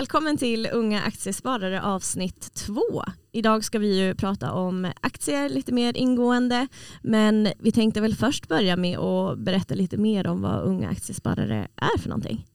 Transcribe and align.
Välkommen 0.00 0.36
till 0.36 0.68
Unga 0.72 1.02
Aktiesparare 1.02 1.82
avsnitt 1.82 2.54
två. 2.54 3.04
Idag 3.32 3.64
ska 3.64 3.78
vi 3.78 4.00
ju 4.00 4.14
prata 4.14 4.52
om 4.52 4.92
aktier 5.00 5.48
lite 5.48 5.72
mer 5.72 5.96
ingående 5.96 6.68
men 7.02 7.48
vi 7.58 7.72
tänkte 7.72 8.00
väl 8.00 8.14
först 8.14 8.48
börja 8.48 8.76
med 8.76 8.98
att 8.98 9.38
berätta 9.38 9.74
lite 9.74 9.96
mer 9.96 10.26
om 10.26 10.42
vad 10.42 10.64
Unga 10.64 10.88
Aktiesparare 10.88 11.68
är 11.76 11.98
för 11.98 12.08
någonting. 12.08 12.46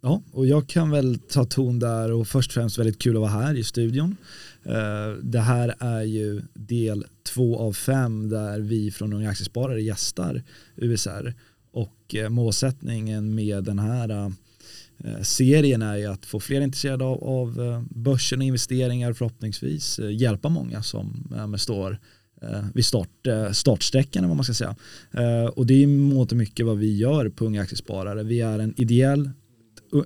Ja, 0.00 0.22
och 0.32 0.46
jag 0.46 0.68
kan 0.68 0.90
väl 0.90 1.18
ta 1.18 1.44
ton 1.44 1.78
där 1.78 2.12
och 2.12 2.28
först 2.28 2.50
och 2.50 2.54
främst 2.54 2.78
väldigt 2.78 2.98
kul 2.98 3.16
att 3.16 3.20
vara 3.20 3.30
här 3.30 3.54
i 3.54 3.64
studion. 3.64 4.16
Eh, 4.64 5.22
det 5.22 5.40
här 5.40 5.74
är 5.78 6.02
ju 6.02 6.42
del 6.54 7.04
två 7.34 7.58
av 7.58 7.72
fem 7.72 8.28
där 8.28 8.60
vi 8.60 8.90
från 8.90 9.12
Unga 9.12 9.30
Aktiesparare 9.30 9.82
gästar 9.82 10.42
USR 10.76 11.34
och 11.72 12.14
eh, 12.14 12.28
målsättningen 12.28 13.34
med 13.34 13.64
den 13.64 13.78
här 13.78 14.10
eh, 14.10 14.30
Eh, 15.04 15.22
serien 15.22 15.82
är 15.82 15.96
ju 15.96 16.06
att 16.06 16.26
få 16.26 16.40
fler 16.40 16.60
intresserade 16.60 17.04
av, 17.04 17.24
av 17.24 17.60
eh, 17.60 17.82
börsen 17.90 18.38
och 18.38 18.44
investeringar 18.44 19.12
förhoppningsvis 19.12 19.98
eh, 19.98 20.10
hjälpa 20.10 20.48
många 20.48 20.82
som 20.82 21.28
står 21.58 21.98
vid 22.74 22.84
start, 22.84 23.26
startsträckan 23.52 24.28
vad 24.28 24.36
man 24.36 24.44
ska 24.44 24.54
säga. 24.54 24.76
Och 25.54 25.66
det 25.66 25.82
är 25.82 25.86
mot 25.86 26.32
mycket 26.32 26.66
vad 26.66 26.78
vi 26.78 26.96
gör 26.96 27.28
på 27.28 27.44
Unga 27.44 27.62
Aktiesparare. 27.62 28.22
Vi 28.22 28.40
är 28.40 28.58
en 28.58 28.74
ideell 28.80 29.30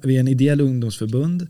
vi 0.02 0.16
är 0.16 0.20
en 0.20 0.28
ideell 0.28 0.60
ungdomsförbund 0.60 1.48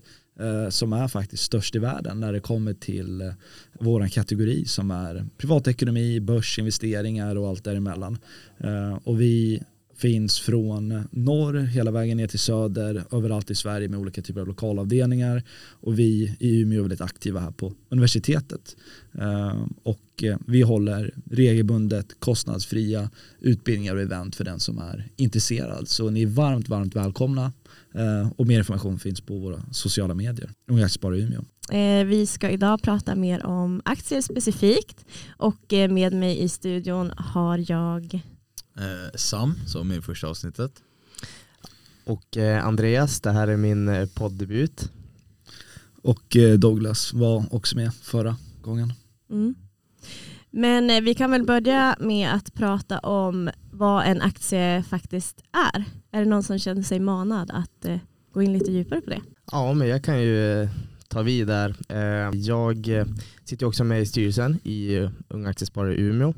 som 0.69 0.93
är 0.93 1.07
faktiskt 1.07 1.43
störst 1.43 1.75
i 1.75 1.79
världen 1.79 2.19
när 2.19 2.33
det 2.33 2.39
kommer 2.39 2.73
till 2.73 3.33
vår 3.79 3.85
våran 3.85 4.09
kategori 4.09 4.65
som 4.65 4.91
är 4.91 5.25
privatekonomi, 5.37 6.19
börsinvesteringar 6.19 7.35
och 7.35 7.49
allt 7.49 7.63
däremellan. 7.63 8.17
Och 9.03 9.21
vi 9.21 9.63
finns 9.95 10.39
från 10.39 11.07
norr 11.11 11.59
hela 11.59 11.91
vägen 11.91 12.17
ner 12.17 12.27
till 12.27 12.39
söder 12.39 13.03
överallt 13.11 13.51
i 13.51 13.55
Sverige 13.55 13.87
med 13.87 13.99
olika 13.99 14.21
typer 14.21 14.41
av 14.41 14.47
lokalavdelningar. 14.47 15.43
Och 15.69 15.99
vi 15.99 16.35
i 16.39 16.61
Umeå 16.61 16.79
är 16.79 16.81
väldigt 16.81 17.01
aktiva 17.01 17.39
här 17.39 17.51
på 17.51 17.73
universitetet. 17.89 18.75
Ehm, 19.13 19.73
och 19.83 20.23
eh, 20.23 20.37
vi 20.47 20.61
håller 20.61 21.13
regelbundet 21.31 22.19
kostnadsfria 22.19 23.09
utbildningar 23.39 23.95
och 23.95 24.01
event 24.01 24.35
för 24.35 24.43
den 24.43 24.59
som 24.59 24.77
är 24.77 25.07
intresserad. 25.15 25.87
Så 25.87 26.09
ni 26.09 26.21
är 26.21 26.27
varmt 26.27 26.69
varmt 26.69 26.95
välkomna. 26.95 27.53
Ehm, 27.93 28.31
och 28.37 28.47
mer 28.47 28.59
information 28.59 28.99
finns 28.99 29.21
på 29.21 29.37
våra 29.37 29.63
sociala 29.71 30.13
medier. 30.13 30.49
Unga 30.67 30.85
Aktiesparare 30.85 31.19
Umeå. 31.19 31.43
Eh, 31.71 32.05
vi 32.05 32.25
ska 32.25 32.49
idag 32.49 32.81
prata 32.81 33.15
mer 33.15 33.45
om 33.45 33.81
aktier 33.85 34.21
specifikt. 34.21 35.05
Och 35.37 35.73
eh, 35.73 35.91
med 35.91 36.13
mig 36.13 36.39
i 36.39 36.49
studion 36.49 37.11
har 37.17 37.71
jag 37.71 38.21
Sam 39.15 39.55
som 39.67 39.91
är 39.91 39.97
i 39.97 40.01
första 40.01 40.27
avsnittet. 40.27 40.71
Och 42.05 42.37
Andreas, 42.61 43.21
det 43.21 43.31
här 43.31 43.47
är 43.47 43.57
min 43.57 44.07
poddebut. 44.13 44.91
Och 46.01 46.37
Douglas 46.57 47.13
var 47.13 47.45
också 47.51 47.75
med 47.75 47.93
förra 47.93 48.35
gången. 48.61 48.93
Mm. 49.29 49.55
Men 50.55 51.03
vi 51.05 51.15
kan 51.15 51.31
väl 51.31 51.43
börja 51.43 51.95
med 51.99 52.33
att 52.33 52.53
prata 52.53 52.99
om 52.99 53.49
vad 53.71 54.05
en 54.05 54.21
aktie 54.21 54.83
faktiskt 54.83 55.43
är. 55.73 55.83
Är 56.11 56.19
det 56.19 56.29
någon 56.29 56.43
som 56.43 56.59
känner 56.59 56.81
sig 56.81 56.99
manad 56.99 57.51
att 57.51 57.85
eh, 57.85 57.97
gå 58.33 58.41
in 58.41 58.53
lite 58.53 58.71
djupare 58.71 59.01
på 59.01 59.09
det? 59.09 59.21
Ja, 59.51 59.73
men 59.73 59.87
jag 59.87 60.03
kan 60.03 60.21
ju 60.21 60.61
eh, 60.61 60.69
ta 61.07 61.21
vid 61.21 61.47
där. 61.47 61.75
Eh, 61.89 62.39
jag 62.39 62.87
eh, 62.87 63.05
sitter 63.45 63.65
också 63.65 63.83
med 63.83 64.01
i 64.01 64.05
styrelsen 64.05 64.59
i 64.63 64.97
uh, 64.97 65.11
Unga 65.27 65.49
Aktiesparare 65.49 65.95
Umeå 65.95 66.33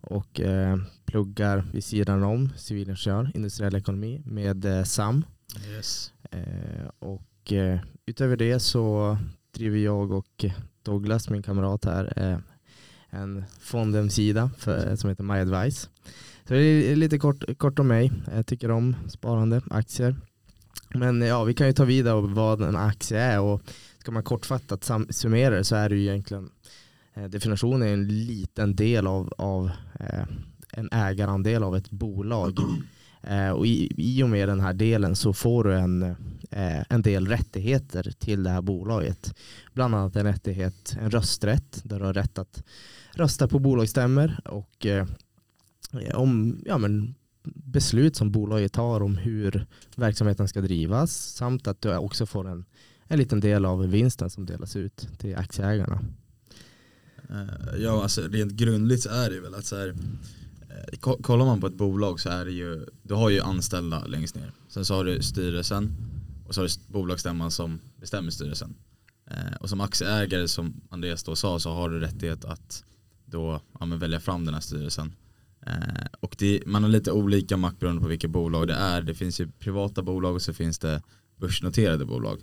och 0.00 0.40
eh, 0.40 0.78
pluggar 1.04 1.64
vid 1.72 1.84
sidan 1.84 2.22
om 2.22 2.50
civilingenjör, 2.56 3.30
industriell 3.34 3.74
ekonomi 3.74 4.22
med 4.24 4.64
eh, 4.64 4.84
SAM. 4.84 5.24
Yes. 5.68 6.12
och 6.98 7.52
utöver 8.06 8.36
det 8.36 8.60
så 8.60 9.18
driver 9.54 9.78
jag 9.78 10.12
och 10.12 10.44
Douglas, 10.82 11.30
min 11.30 11.42
kamrat 11.42 11.84
här, 11.84 12.40
en 13.10 13.44
fondhemsida 13.60 14.50
som 14.96 15.10
heter 15.10 15.24
My 15.24 15.34
Advice. 15.34 15.88
Så 16.48 16.54
det 16.54 16.60
är 16.62 16.96
lite 16.96 17.18
kort, 17.18 17.58
kort 17.58 17.78
om 17.78 17.88
mig. 17.88 18.12
Jag 18.34 18.46
tycker 18.46 18.70
om 18.70 18.96
sparande, 19.08 19.60
aktier. 19.70 20.16
Men 20.94 21.22
ja, 21.22 21.44
vi 21.44 21.54
kan 21.54 21.66
ju 21.66 21.72
ta 21.72 21.84
vidare 21.84 22.20
vad 22.20 22.62
en 22.62 22.76
aktie 22.76 23.20
är 23.20 23.40
och 23.40 23.62
ska 23.98 24.12
man 24.12 24.22
kortfattat 24.22 24.90
summera 25.10 25.54
det 25.54 25.64
så 25.64 25.76
är 25.76 25.88
det 25.88 25.96
ju 25.96 26.02
egentligen 26.02 26.50
definition 27.14 27.30
definitionen 27.30 27.82
är 27.82 27.92
en 27.92 28.08
liten 28.08 28.76
del 28.76 29.06
av, 29.06 29.32
av 29.38 29.70
eh, 30.00 30.24
en 30.72 30.88
ägarandel 30.92 31.62
av 31.62 31.76
ett 31.76 31.90
bolag. 31.90 32.58
Eh, 33.22 33.50
och 33.50 33.66
i, 33.66 33.92
i 33.96 34.22
och 34.22 34.28
med 34.28 34.48
den 34.48 34.60
här 34.60 34.72
delen 34.72 35.16
så 35.16 35.32
får 35.32 35.64
du 35.64 35.74
en, 35.74 36.02
eh, 36.50 36.82
en 36.88 37.02
del 37.02 37.28
rättigheter 37.28 38.12
till 38.18 38.42
det 38.42 38.50
här 38.50 38.62
bolaget. 38.62 39.34
Bland 39.74 39.94
annat 39.94 40.16
en 40.16 40.26
rättighet, 40.26 40.96
en 41.00 41.10
rösträtt 41.10 41.80
där 41.84 41.98
du 41.98 42.04
har 42.04 42.14
rätt 42.14 42.38
att 42.38 42.62
rösta 43.14 43.48
på 43.48 43.58
bolagsstämmer 43.58 44.40
och 44.44 44.86
eh, 44.86 45.06
om 46.14 46.60
ja, 46.66 46.78
men 46.78 47.14
beslut 47.42 48.16
som 48.16 48.30
bolaget 48.30 48.72
tar 48.72 49.02
om 49.02 49.16
hur 49.16 49.66
verksamheten 49.96 50.48
ska 50.48 50.60
drivas 50.60 51.12
samt 51.12 51.66
att 51.66 51.80
du 51.80 51.96
också 51.96 52.26
får 52.26 52.48
en, 52.48 52.64
en 53.06 53.18
liten 53.18 53.40
del 53.40 53.64
av 53.64 53.86
vinsten 53.86 54.30
som 54.30 54.46
delas 54.46 54.76
ut 54.76 55.08
till 55.18 55.36
aktieägarna. 55.36 56.00
Eh, 57.30 57.80
ja, 57.82 58.02
alltså 58.02 58.22
rent 58.22 58.52
grundligt 58.52 59.02
så 59.02 59.08
är 59.08 59.30
det 59.30 59.40
väl 59.40 59.54
att 59.54 59.64
så 59.64 59.76
här, 59.76 59.94
eh, 60.68 60.98
kollar 60.98 61.44
man 61.44 61.60
på 61.60 61.66
ett 61.66 61.74
bolag 61.74 62.20
så 62.20 62.28
är 62.28 62.44
det 62.44 62.52
ju, 62.52 62.86
du 63.02 63.14
har 63.14 63.30
ju 63.30 63.40
anställda 63.40 64.04
längst 64.06 64.34
ner. 64.34 64.52
Sen 64.68 64.84
så 64.84 64.94
har 64.94 65.04
du 65.04 65.22
styrelsen 65.22 65.92
och 66.46 66.54
så 66.54 66.60
har 66.60 66.68
du 66.68 66.92
bolagsstämman 66.92 67.50
som 67.50 67.80
bestämmer 67.96 68.30
styrelsen. 68.30 68.74
Eh, 69.30 69.56
och 69.60 69.68
som 69.68 69.80
aktieägare 69.80 70.48
som 70.48 70.80
Andreas 70.88 71.24
då 71.24 71.36
sa 71.36 71.58
så 71.58 71.70
har 71.70 71.90
du 71.90 71.98
rättighet 71.98 72.44
att 72.44 72.84
då 73.24 73.60
ja, 73.80 73.86
välja 73.86 74.20
fram 74.20 74.44
den 74.44 74.54
här 74.54 74.60
styrelsen. 74.60 75.12
Eh, 75.66 76.06
och 76.20 76.36
det, 76.38 76.62
man 76.66 76.82
har 76.82 76.90
lite 76.90 77.12
olika 77.12 77.56
makt 77.56 77.78
beroende 77.78 78.02
på 78.02 78.08
vilket 78.08 78.30
bolag 78.30 78.68
det 78.68 78.74
är. 78.74 79.02
Det 79.02 79.14
finns 79.14 79.40
ju 79.40 79.48
privata 79.50 80.02
bolag 80.02 80.34
och 80.34 80.42
så 80.42 80.52
finns 80.52 80.78
det 80.78 81.02
börsnoterade 81.36 82.04
bolag. 82.04 82.38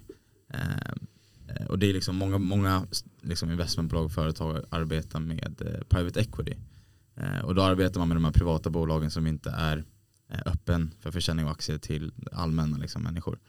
Eh 0.53 0.93
och 1.69 1.79
det 1.79 1.89
är 1.89 1.93
liksom 1.93 2.15
många, 2.15 2.37
många 2.37 2.87
liksom 3.27 3.51
investmentbolag 3.51 4.05
och 4.05 4.11
företag 4.11 4.63
arbetar 4.69 5.19
med 5.19 5.61
eh, 5.65 5.83
private 5.83 6.19
equity. 6.19 6.55
Eh, 7.15 7.39
och 7.39 7.55
då 7.55 7.61
arbetar 7.61 7.99
man 7.99 8.07
med 8.07 8.17
de 8.17 8.25
här 8.25 8.31
privata 8.31 8.69
bolagen 8.69 9.11
som 9.11 9.27
inte 9.27 9.49
är 9.49 9.83
eh, 10.29 10.39
öppen 10.45 10.93
för 10.99 11.11
försäljning 11.11 11.45
av 11.45 11.51
aktier 11.51 11.77
till 11.77 12.11
allmänna 12.31 12.77
liksom, 12.77 13.03
människor. 13.03 13.39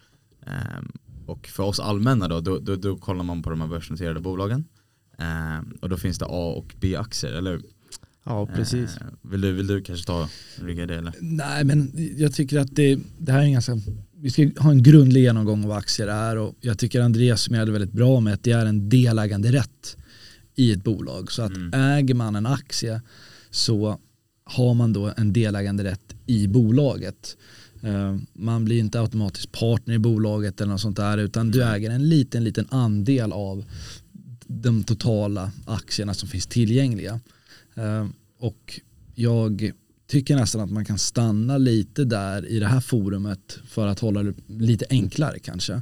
Ehm, 0.46 0.92
och 1.26 1.46
för 1.46 1.62
oss 1.62 1.80
allmänna 1.80 2.28
då, 2.28 2.40
då, 2.40 2.58
då, 2.58 2.76
då, 2.76 2.96
kollar 2.96 3.24
man 3.24 3.42
på 3.42 3.50
de 3.50 3.60
här 3.60 3.68
börsnoterade 3.68 4.20
bolagen. 4.20 4.64
Ehm, 5.18 5.78
och 5.80 5.88
då 5.88 5.96
finns 5.96 6.18
det 6.18 6.26
A 6.28 6.52
och 6.56 6.74
B-aktier, 6.80 7.32
eller 7.32 7.62
Ja, 8.28 8.46
precis. 8.46 8.96
Eh, 8.96 9.30
vill, 9.30 9.40
du, 9.40 9.52
vill 9.52 9.66
du 9.66 9.82
kanske 9.82 10.06
ta 10.06 10.28
rygga 10.62 10.86
det 10.86 10.96
eller? 10.96 11.12
Nej, 11.20 11.64
men 11.64 11.92
jag 12.16 12.34
tycker 12.34 12.58
att 12.58 12.76
det, 12.76 12.98
det 13.18 13.32
här 13.32 13.38
är 13.38 13.44
en 13.44 13.52
ganska 13.52 13.78
vi 14.20 14.30
ska 14.30 14.50
ha 14.58 14.70
en 14.70 14.82
grundlig 14.82 15.20
genomgång 15.20 15.62
av 15.62 15.68
vad 15.68 15.78
aktier 15.78 16.08
är 16.08 16.36
och 16.36 16.54
jag 16.60 16.78
tycker 16.78 17.00
Andreas 17.00 17.40
summerade 17.40 17.72
väldigt 17.72 17.92
bra 17.92 18.20
med 18.20 18.34
att 18.34 18.42
det 18.42 18.52
är 18.52 18.66
en 18.66 18.88
delägande 18.88 19.52
rätt 19.52 19.96
i 20.54 20.72
ett 20.72 20.84
bolag. 20.84 21.32
Så 21.32 21.42
att 21.42 21.56
mm. 21.56 21.80
äger 21.80 22.14
man 22.14 22.36
en 22.36 22.46
aktie 22.46 23.00
så 23.50 23.98
har 24.44 24.74
man 24.74 24.92
då 24.92 25.12
en 25.16 25.32
delägande 25.32 25.84
rätt 25.84 26.14
i 26.26 26.46
bolaget. 26.46 27.36
Eh, 27.82 28.16
man 28.32 28.64
blir 28.64 28.78
inte 28.78 29.00
automatiskt 29.00 29.52
partner 29.52 29.94
i 29.94 29.98
bolaget 29.98 30.60
eller 30.60 30.72
något 30.72 30.80
sånt 30.80 30.96
där 30.96 31.18
utan 31.18 31.50
du 31.50 31.64
äger 31.64 31.90
en 31.90 32.08
liten 32.08 32.44
liten 32.44 32.66
andel 32.70 33.32
av 33.32 33.64
de 34.46 34.84
totala 34.84 35.50
aktierna 35.66 36.14
som 36.14 36.28
finns 36.28 36.46
tillgängliga. 36.46 37.20
Eh, 38.40 38.46
och 38.46 38.80
jag 39.14 39.72
tycker 40.06 40.36
nästan 40.36 40.60
att 40.60 40.70
man 40.70 40.84
kan 40.84 40.98
stanna 40.98 41.58
lite 41.58 42.04
där 42.04 42.46
i 42.46 42.58
det 42.58 42.66
här 42.66 42.80
forumet 42.80 43.58
för 43.68 43.86
att 43.86 44.00
hålla 44.00 44.22
det 44.22 44.34
lite 44.46 44.86
enklare 44.90 45.38
kanske. 45.38 45.72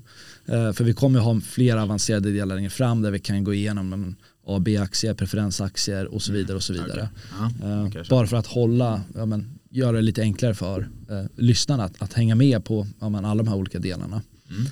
Eh, 0.46 0.72
för 0.72 0.84
vi 0.84 0.94
kommer 0.94 1.20
ha 1.20 1.40
fler 1.40 1.76
avancerade 1.76 2.32
delar 2.32 2.56
längre 2.56 2.70
fram 2.70 3.02
där 3.02 3.10
vi 3.10 3.18
kan 3.18 3.44
gå 3.44 3.54
igenom 3.54 4.16
A, 4.46 4.58
B-aktier, 4.58 5.14
preferensaktier 5.14 6.06
och 6.06 6.22
så 6.22 6.32
vidare 6.32 6.56
och 6.56 6.62
så 6.62 6.72
vidare. 6.72 7.08
Okay. 7.34 7.70
Ja, 7.70 7.86
okay, 7.86 8.04
Bara 8.10 8.26
för 8.26 8.36
att 8.36 8.46
hålla, 8.46 9.02
ja, 9.14 9.26
men, 9.26 9.58
göra 9.70 9.92
det 9.96 10.02
lite 10.02 10.22
enklare 10.22 10.54
för 10.54 10.88
eh, 11.10 11.24
lyssnarna 11.36 11.84
att, 11.84 12.02
att, 12.02 12.12
hänga 12.12 12.34
med 12.34 12.64
på 12.64 12.86
ja, 13.00 13.08
men, 13.08 13.24
alla 13.24 13.42
de 13.42 13.48
här 13.48 13.56
olika 13.56 13.78
delarna. 13.78 14.22
Mm. 14.50 14.66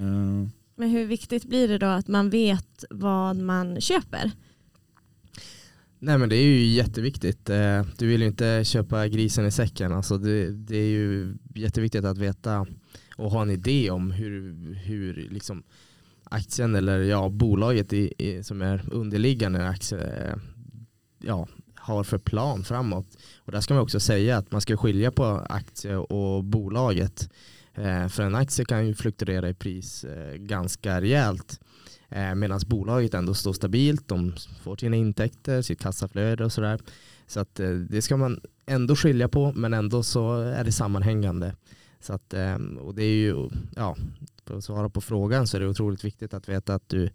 Uh. 0.00 0.48
Men 0.76 0.90
hur 0.90 1.06
viktigt 1.06 1.44
blir 1.44 1.68
det 1.68 1.78
då 1.78 1.86
att 1.86 2.08
man 2.08 2.30
vet 2.30 2.84
vad 2.90 3.36
man 3.36 3.80
köper? 3.80 4.30
Nej 6.04 6.18
men 6.18 6.28
det 6.28 6.36
är 6.36 6.42
ju 6.42 6.64
jätteviktigt. 6.64 7.50
Eh, 7.50 7.82
du 7.98 8.06
vill 8.06 8.20
ju 8.20 8.26
inte 8.26 8.64
köpa 8.64 9.08
grisen 9.08 9.46
i 9.46 9.50
säcken. 9.50 9.92
Alltså 9.92 10.18
det, 10.18 10.50
det 10.50 10.76
är 10.76 10.88
ju 10.88 11.36
jätteviktigt 11.54 12.04
att 12.04 12.18
veta 12.18 12.66
och 13.16 13.30
ha 13.30 13.42
en 13.42 13.50
idé 13.50 13.90
om 13.90 14.10
hur, 14.10 14.54
hur 14.74 15.28
liksom 15.30 15.62
aktien 16.24 16.74
eller 16.74 16.98
ja, 16.98 17.28
bolaget 17.28 17.92
i, 17.92 18.14
i, 18.18 18.42
som 18.42 18.62
är 18.62 18.84
underliggande 18.92 19.68
aktie 19.68 19.98
eh, 19.98 20.36
ja, 21.18 21.48
har 21.74 22.04
för 22.04 22.18
plan 22.18 22.64
framåt. 22.64 23.08
Och 23.36 23.52
där 23.52 23.60
ska 23.60 23.74
man 23.74 23.82
också 23.82 24.00
säga 24.00 24.36
att 24.36 24.52
man 24.52 24.60
ska 24.60 24.76
skilja 24.76 25.10
på 25.10 25.24
aktie 25.48 25.96
och 25.96 26.44
bolaget. 26.44 27.30
Eh, 27.74 28.08
för 28.08 28.22
en 28.22 28.34
aktie 28.34 28.64
kan 28.64 28.86
ju 28.86 28.94
fluktuera 28.94 29.48
i 29.48 29.54
pris 29.54 30.04
ganska 30.36 31.00
rejält. 31.00 31.60
Medan 32.36 32.60
bolaget 32.66 33.14
ändå 33.14 33.34
står 33.34 33.52
stabilt, 33.52 34.08
de 34.08 34.32
får 34.62 34.76
sina 34.76 34.96
intäkter, 34.96 35.62
sitt 35.62 35.80
kassaflöde 35.80 36.44
och 36.44 36.52
sådär. 36.52 36.80
Så 37.26 37.40
att 37.40 37.60
det 37.88 38.02
ska 38.02 38.16
man 38.16 38.40
ändå 38.66 38.96
skilja 38.96 39.28
på 39.28 39.52
men 39.52 39.74
ändå 39.74 40.02
så 40.02 40.40
är 40.40 40.64
det 40.64 40.72
sammanhängande. 40.72 41.56
Så 42.00 42.12
att, 42.12 42.34
och 42.80 42.94
det 42.94 43.04
är 43.04 43.16
ju, 43.16 43.48
ja, 43.76 43.96
för 44.46 44.56
att 44.56 44.64
svara 44.64 44.88
på 44.88 45.00
frågan 45.00 45.46
så 45.46 45.56
är 45.56 45.60
det 45.60 45.68
otroligt 45.68 46.04
viktigt 46.04 46.34
att 46.34 46.48
veta 46.48 46.74
att 46.74 46.88
du 46.88 47.10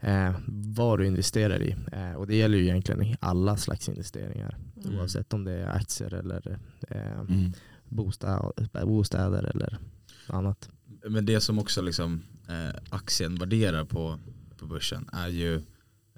eh, 0.00 0.32
vad 0.46 0.98
du 0.98 1.06
investerar 1.06 1.62
i. 1.62 1.76
Eh, 1.92 2.12
och 2.12 2.26
det 2.26 2.36
gäller 2.36 2.58
ju 2.58 2.64
egentligen 2.64 3.16
alla 3.20 3.56
slags 3.56 3.88
investeringar. 3.88 4.56
Mm. 4.84 4.98
Oavsett 4.98 5.34
om 5.34 5.44
det 5.44 5.52
är 5.52 5.68
aktier 5.68 6.14
eller 6.14 6.58
eh, 6.88 7.20
mm. 7.20 7.52
Bostad, 7.90 8.68
bostäder 8.84 9.42
eller 9.42 9.78
annat. 10.26 10.68
Men 11.08 11.26
det 11.26 11.40
som 11.40 11.58
också 11.58 11.82
liksom, 11.82 12.22
eh, 12.48 12.80
aktien 12.90 13.34
värderar 13.34 13.84
på, 13.84 14.18
på 14.56 14.66
börsen 14.66 15.08
är 15.12 15.28
ju 15.28 15.54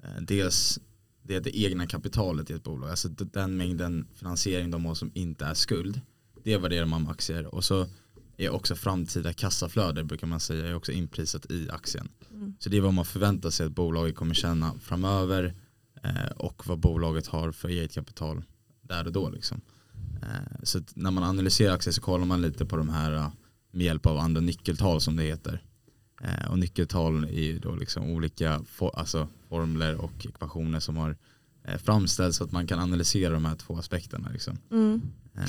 eh, 0.03 0.21
dels 0.21 0.79
det, 1.23 1.39
det 1.39 1.57
egna 1.57 1.87
kapitalet 1.87 2.49
i 2.49 2.53
ett 2.53 2.63
bolag. 2.63 2.89
Alltså 2.89 3.09
den 3.09 3.57
mängden 3.57 4.07
finansiering 4.13 4.71
de 4.71 4.85
har 4.85 4.95
som 4.95 5.11
inte 5.13 5.45
är 5.45 5.53
skuld. 5.53 6.01
Det 6.43 6.57
värderar 6.57 6.85
man 6.85 7.03
med 7.03 7.11
aktier. 7.11 7.55
Och 7.55 7.63
så 7.63 7.87
är 8.37 8.49
också 8.49 8.75
framtida 8.75 9.33
kassaflöde 9.33 10.03
brukar 10.03 10.27
man 10.27 10.39
säga 10.39 10.67
är 10.67 10.75
också 10.75 10.91
inprisat 10.91 11.51
i 11.51 11.69
aktien. 11.69 12.09
Mm. 12.31 12.53
Så 12.59 12.69
det 12.69 12.77
är 12.77 12.81
vad 12.81 12.93
man 12.93 13.05
förväntar 13.05 13.49
sig 13.49 13.65
att 13.65 13.71
bolaget 13.71 14.15
kommer 14.15 14.33
tjäna 14.33 14.73
framöver 14.81 15.53
eh, 16.03 16.31
och 16.35 16.67
vad 16.67 16.79
bolaget 16.79 17.27
har 17.27 17.51
för 17.51 17.69
eget 17.69 17.93
kapital 17.93 18.43
där 18.81 19.05
och 19.05 19.11
då. 19.11 19.29
Liksom. 19.29 19.61
Eh, 20.21 20.63
så 20.63 20.81
när 20.93 21.11
man 21.11 21.23
analyserar 21.23 21.73
aktier 21.73 21.91
så 21.91 22.01
kollar 22.01 22.25
man 22.25 22.41
lite 22.41 22.65
på 22.65 22.77
de 22.77 22.89
här 22.89 23.13
uh, 23.13 23.27
med 23.71 23.85
hjälp 23.85 24.05
av 24.05 24.17
andra 24.17 24.41
nyckeltal 24.41 25.01
som 25.01 25.15
det 25.15 25.23
heter. 25.23 25.61
Eh, 26.23 26.51
och 26.51 26.59
nyckeltal 26.59 27.23
är 27.23 27.43
ju 27.43 27.59
då 27.59 27.75
liksom 27.75 28.11
olika 28.11 28.61
for, 28.65 28.99
alltså 28.99 29.27
formler 29.49 29.95
och 29.95 30.25
ekvationer 30.25 30.79
som 30.79 30.97
har 30.97 31.17
eh, 31.63 31.77
framställts 31.77 32.37
så 32.37 32.43
att 32.43 32.51
man 32.51 32.67
kan 32.67 32.79
analysera 32.79 33.33
de 33.33 33.45
här 33.45 33.55
två 33.55 33.77
aspekterna. 33.77 34.29
Liksom. 34.29 34.57
Mm. 34.71 35.01
Eh, 35.35 35.43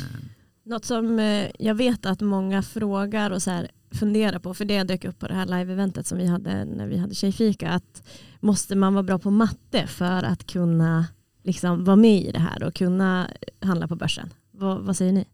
något 0.65 0.85
som 0.85 1.19
eh, 1.19 1.51
jag 1.59 1.75
vet 1.75 2.07
att 2.07 2.21
många 2.21 2.63
frågar 2.63 3.31
och 3.31 3.43
så 3.43 3.51
här 3.51 3.71
funderar 3.91 4.39
på, 4.39 4.55
för 4.55 4.65
det 4.65 4.83
dök 4.83 5.05
upp 5.05 5.19
på 5.19 5.29
det 5.29 5.35
här 5.35 5.47
live-eventet 5.47 6.07
som 6.07 6.19
vi 6.19 6.27
hade 6.27 6.65
när 6.65 6.87
vi 6.87 6.97
hade 6.97 7.15
Tjejfika, 7.15 7.71
att 7.71 8.03
måste 8.41 8.77
man 8.77 8.95
vara 8.95 9.03
bra 9.03 9.19
på 9.19 9.31
matte 9.31 9.87
för 9.87 10.23
att 10.23 10.47
kunna 10.47 11.07
liksom 11.45 11.85
vara 11.85 11.97
med 11.97 12.23
i 12.23 12.33
det 12.33 12.39
här 12.39 12.63
och 12.63 12.75
kunna 12.75 13.31
handla 13.61 13.89
på 13.89 13.97
börsen? 13.97 14.31
vad, 14.59 14.81
vad 14.81 14.97
säger 14.97 15.13
ni? 15.13 15.25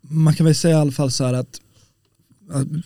Man 0.00 0.34
kan 0.34 0.46
väl 0.46 0.54
säga 0.54 0.76
i 0.76 0.80
alla 0.80 0.92
fall 0.92 1.10
så 1.10 1.24
här 1.24 1.34
att 1.34 1.60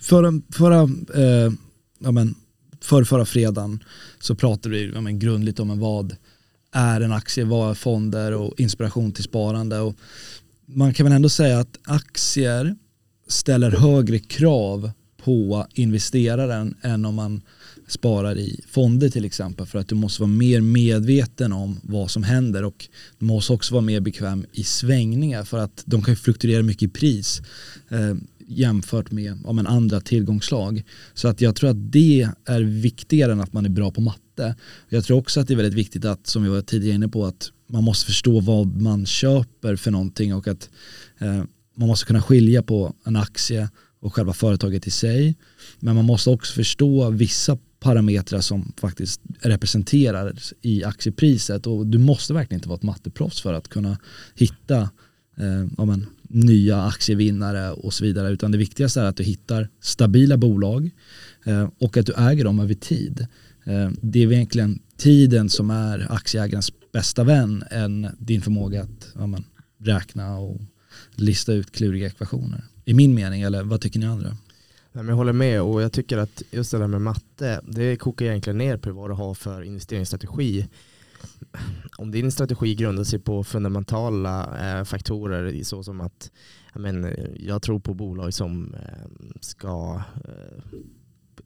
förra, 0.01 0.33
förra, 0.53 0.83
eh, 1.15 1.53
ja 1.99 2.11
men, 2.11 2.35
för 2.81 3.05
förra 3.05 3.25
fredagen 3.25 3.85
så 4.21 4.35
pratade 4.35 4.75
vi 4.75 4.93
ja 4.95 5.01
men, 5.01 5.19
grundligt 5.19 5.61
om 5.61 5.79
vad 5.79 6.17
är 6.73 7.01
en 7.01 7.13
aktie, 7.13 7.45
vad 7.45 7.71
är 7.71 7.75
fonder 7.75 8.33
och 8.33 8.61
inspiration 8.61 9.13
till 9.13 9.25
sparande. 9.25 9.81
Och 9.81 9.95
man 10.67 10.95
kan 10.95 11.07
väl 11.07 11.13
ändå 11.13 11.29
säga 11.29 11.59
att 11.61 11.79
aktier 11.85 12.77
ställer 13.27 13.71
högre 13.71 14.19
krav 14.19 14.91
på 15.17 15.67
investeraren 15.75 16.75
än 16.83 17.05
om 17.05 17.15
man 17.15 17.43
sparar 17.87 18.39
i 18.39 18.61
fonder 18.69 19.09
till 19.09 19.25
exempel 19.25 19.67
för 19.67 19.79
att 19.79 19.89
du 19.89 19.95
måste 19.95 20.23
vara 20.23 20.31
mer 20.31 20.61
medveten 20.61 21.53
om 21.53 21.81
vad 21.83 22.11
som 22.11 22.23
händer 22.23 22.65
och 22.65 22.89
du 23.19 23.27
måste 23.27 23.53
också 23.53 23.75
vara 23.75 23.83
mer 23.83 24.01
bekväm 24.01 24.47
i 24.53 24.65
svängningar 24.65 25.45
för 25.45 25.59
att 25.59 25.83
de 25.87 26.03
kan 26.03 26.17
fluktuera 26.17 26.63
mycket 26.63 26.83
i 26.83 26.89
pris 26.89 27.43
eh, 27.89 28.15
jämfört 28.47 29.11
med 29.11 29.39
ja, 29.45 29.53
men 29.53 29.67
andra 29.67 30.01
tillgångslag. 30.01 30.85
Så 31.15 31.29
att 31.29 31.41
jag 31.41 31.57
tror 31.57 31.71
att 31.71 31.93
det 31.93 32.29
är 32.45 32.61
viktigare 32.61 33.33
än 33.33 33.41
att 33.41 33.53
man 33.53 33.65
är 33.65 33.71
bra 33.71 33.91
på 33.91 34.01
matte. 34.01 34.55
Jag 34.89 35.05
tror 35.05 35.19
också 35.19 35.41
att 35.41 35.49
det 35.49 35.55
är 35.55 35.57
väldigt 35.57 35.79
viktigt 35.79 36.05
att, 36.05 36.27
som 36.27 36.43
vi 36.43 36.49
var 36.49 36.61
tidigare 36.61 36.95
inne 36.95 37.09
på, 37.09 37.27
att 37.27 37.51
man 37.69 37.85
måste 37.85 38.07
förstå 38.07 38.41
vad 38.41 38.81
man 38.83 39.07
köper 39.07 39.77
för 39.77 39.91
någonting 39.91 40.35
och 40.35 40.49
att 40.49 40.71
eh, 41.19 41.45
man 41.75 41.89
måste 41.89 42.07
kunna 42.07 42.23
skilja 42.23 42.63
på 42.63 42.95
en 43.05 43.17
aktie 43.17 43.69
och 44.01 44.15
själva 44.15 44.33
företaget 44.33 44.87
i 44.87 44.91
sig. 44.91 45.37
Men 45.81 45.95
man 45.95 46.05
måste 46.05 46.31
också 46.31 46.55
förstå 46.55 47.11
vissa 47.11 47.59
parametrar 47.87 48.41
som 48.41 48.73
faktiskt 48.77 49.21
representerar 49.41 50.35
i 50.63 50.85
aktiepriset 50.85 51.67
och 51.67 51.87
du 51.87 51.99
måste 51.99 52.35
verkligen 52.35 52.59
inte 52.59 52.69
vara 52.69 52.77
ett 52.77 52.83
matteproffs 52.83 53.41
för 53.41 53.53
att 53.55 53.69
kunna 53.69 53.99
hitta 54.35 54.81
eh, 55.37 55.67
ja, 55.79 55.85
men, 55.85 56.07
nya 56.23 56.83
aktievinnare 56.83 57.71
och 57.71 57.95
så 57.95 58.05
vidare 58.05 58.31
utan 58.31 58.53
det 58.53 58.59
viktigaste 58.59 59.01
är 59.01 59.05
att 59.05 59.17
du 59.17 59.23
hittar 59.23 59.69
stabila 59.81 60.37
bolag 60.37 60.91
eh, 61.45 61.69
och 61.79 61.97
att 61.97 62.07
du 62.07 62.13
äger 62.13 62.45
dem 62.45 62.61
över 62.61 62.75
tid. 62.75 63.27
Eh, 63.65 63.91
det 64.03 64.23
är 64.23 64.33
egentligen 64.33 64.79
tiden 64.97 65.49
som 65.49 65.71
är 65.71 66.13
aktieägarens 66.13 66.73
bästa 66.93 67.25
vän 67.25 67.65
än 67.71 68.07
din 68.19 68.43
förmåga 68.43 68.83
att 68.83 69.09
ja, 69.15 69.39
räkna 69.79 70.39
och 70.39 70.61
lista 71.15 71.53
ut 71.53 71.73
kluriga 71.73 72.07
ekvationer. 72.07 72.65
I 72.85 72.95
min 72.95 73.15
mening, 73.15 73.43
eller 73.43 73.63
vad 73.63 73.81
tycker 73.81 73.99
ni 74.01 74.07
andra? 74.07 74.37
Jag 74.97 75.05
håller 75.05 75.33
med 75.33 75.63
och 75.63 75.83
jag 75.83 75.93
tycker 75.93 76.19
att 76.19 76.43
just 76.51 76.71
det 76.71 76.79
där 76.79 76.87
med 76.87 77.01
matte, 77.01 77.61
det 77.69 77.97
kokar 77.97 78.27
egentligen 78.27 78.59
ner 78.59 78.77
på 78.77 78.93
vad 78.93 79.11
du 79.11 79.15
har 79.15 79.35
för 79.35 79.63
investeringsstrategi. 79.63 80.69
Om 81.99 82.11
din 82.11 82.33
strategi 82.33 82.75
grundar 82.75 83.05
sig 83.05 83.19
på 83.19 83.45
fundamentala 83.45 84.59
eh, 84.61 84.85
faktorer 84.85 85.63
så 85.63 85.83
som 85.83 86.01
att 86.01 86.31
men, 86.75 87.05
eh, 87.05 87.29
jag 87.37 87.63
tror 87.63 87.81
på 87.81 87.95
bolag 87.95 88.35
som 88.35 88.75
eh, 88.75 89.07
ska 89.41 90.03
eh, 90.25 90.79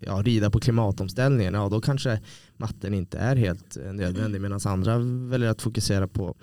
ja, 0.01 0.23
rida 0.25 0.51
på 0.51 0.61
klimatomställningen, 0.61 1.55
ja 1.55 1.69
då 1.69 1.81
kanske 1.81 2.21
matten 2.57 2.95
inte 2.95 3.19
är 3.19 3.37
helt 3.37 3.77
eh, 3.77 3.93
nödvändig 3.93 4.41
medan 4.41 4.61
andra 4.65 4.99
väljer 5.29 5.51
att 5.51 5.63
fokusera 5.63 6.09
på 6.09 6.35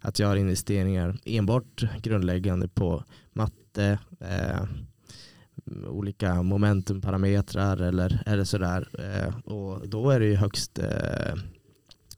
att 0.00 0.18
göra 0.18 0.38
investeringar 0.38 1.18
enbart 1.24 1.84
grundläggande 2.02 2.68
på 2.68 3.04
matte, 3.32 3.98
eh, 4.20 4.62
olika 5.86 6.42
momentumparametrar 6.42 7.82
eller, 7.82 8.22
eller 8.26 8.44
sådär. 8.44 8.88
Eh, 8.98 9.52
och 9.54 9.88
då 9.88 10.10
är 10.10 10.20
det 10.20 10.26
ju 10.26 10.34
högst, 10.34 10.78
eh, 10.78 11.34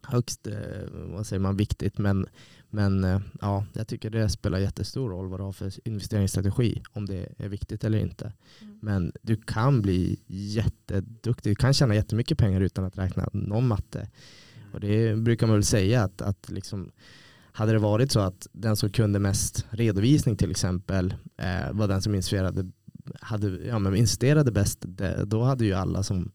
högst 0.02 0.46
eh, 0.46 0.54
vad 0.92 1.26
säger 1.26 1.40
man, 1.40 1.56
viktigt 1.56 1.98
men 1.98 2.26
men 2.70 3.22
ja, 3.40 3.64
jag 3.72 3.88
tycker 3.88 4.10
det 4.10 4.28
spelar 4.28 4.58
jättestor 4.58 5.10
roll 5.10 5.28
vad 5.28 5.40
du 5.40 5.44
har 5.44 5.52
för 5.52 5.88
investeringsstrategi, 5.88 6.82
om 6.92 7.06
det 7.06 7.28
är 7.36 7.48
viktigt 7.48 7.84
eller 7.84 7.98
inte. 7.98 8.32
Mm. 8.60 8.78
Men 8.82 9.12
du 9.22 9.36
kan 9.36 9.82
bli 9.82 10.20
jätteduktig, 10.26 11.50
du 11.50 11.54
kan 11.54 11.74
tjäna 11.74 11.94
jättemycket 11.94 12.38
pengar 12.38 12.60
utan 12.60 12.84
att 12.84 12.98
räkna 12.98 13.28
någon 13.32 13.68
matte. 13.68 13.98
Mm. 13.98 14.74
Och 14.74 14.80
det 14.80 15.16
brukar 15.16 15.46
man 15.46 15.56
väl 15.56 15.64
säga 15.64 16.02
att, 16.02 16.22
att 16.22 16.50
liksom, 16.50 16.90
hade 17.58 17.72
det 17.72 17.78
varit 17.78 18.12
så 18.12 18.20
att 18.20 18.46
den 18.52 18.76
som 18.76 18.90
kunde 18.90 19.18
mest 19.18 19.66
redovisning 19.70 20.36
till 20.36 20.50
exempel 20.50 21.14
eh, 21.36 21.72
var 21.72 21.88
den 21.88 22.02
som 22.02 22.14
investerade, 22.14 22.70
hade, 23.20 23.48
ja, 23.66 23.78
men 23.78 23.96
investerade 23.96 24.52
bäst, 24.52 24.78
det, 24.80 25.24
då 25.24 25.42
hade 25.42 25.64
ju 25.64 25.72
alla 25.72 26.02
som 26.02 26.32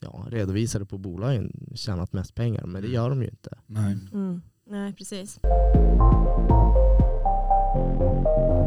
ja, 0.00 0.26
redovisade 0.30 0.86
på 0.86 0.98
bolagen 0.98 1.70
tjänat 1.74 2.12
mest 2.12 2.34
pengar. 2.34 2.66
Men 2.66 2.82
det 2.82 2.88
mm. 2.88 2.92
gör 2.92 3.10
de 3.10 3.22
ju 3.22 3.28
inte. 3.28 3.58
Nej. 3.66 3.96
Mm. 4.12 4.42
Nej, 4.70 4.92
precis. 4.92 5.38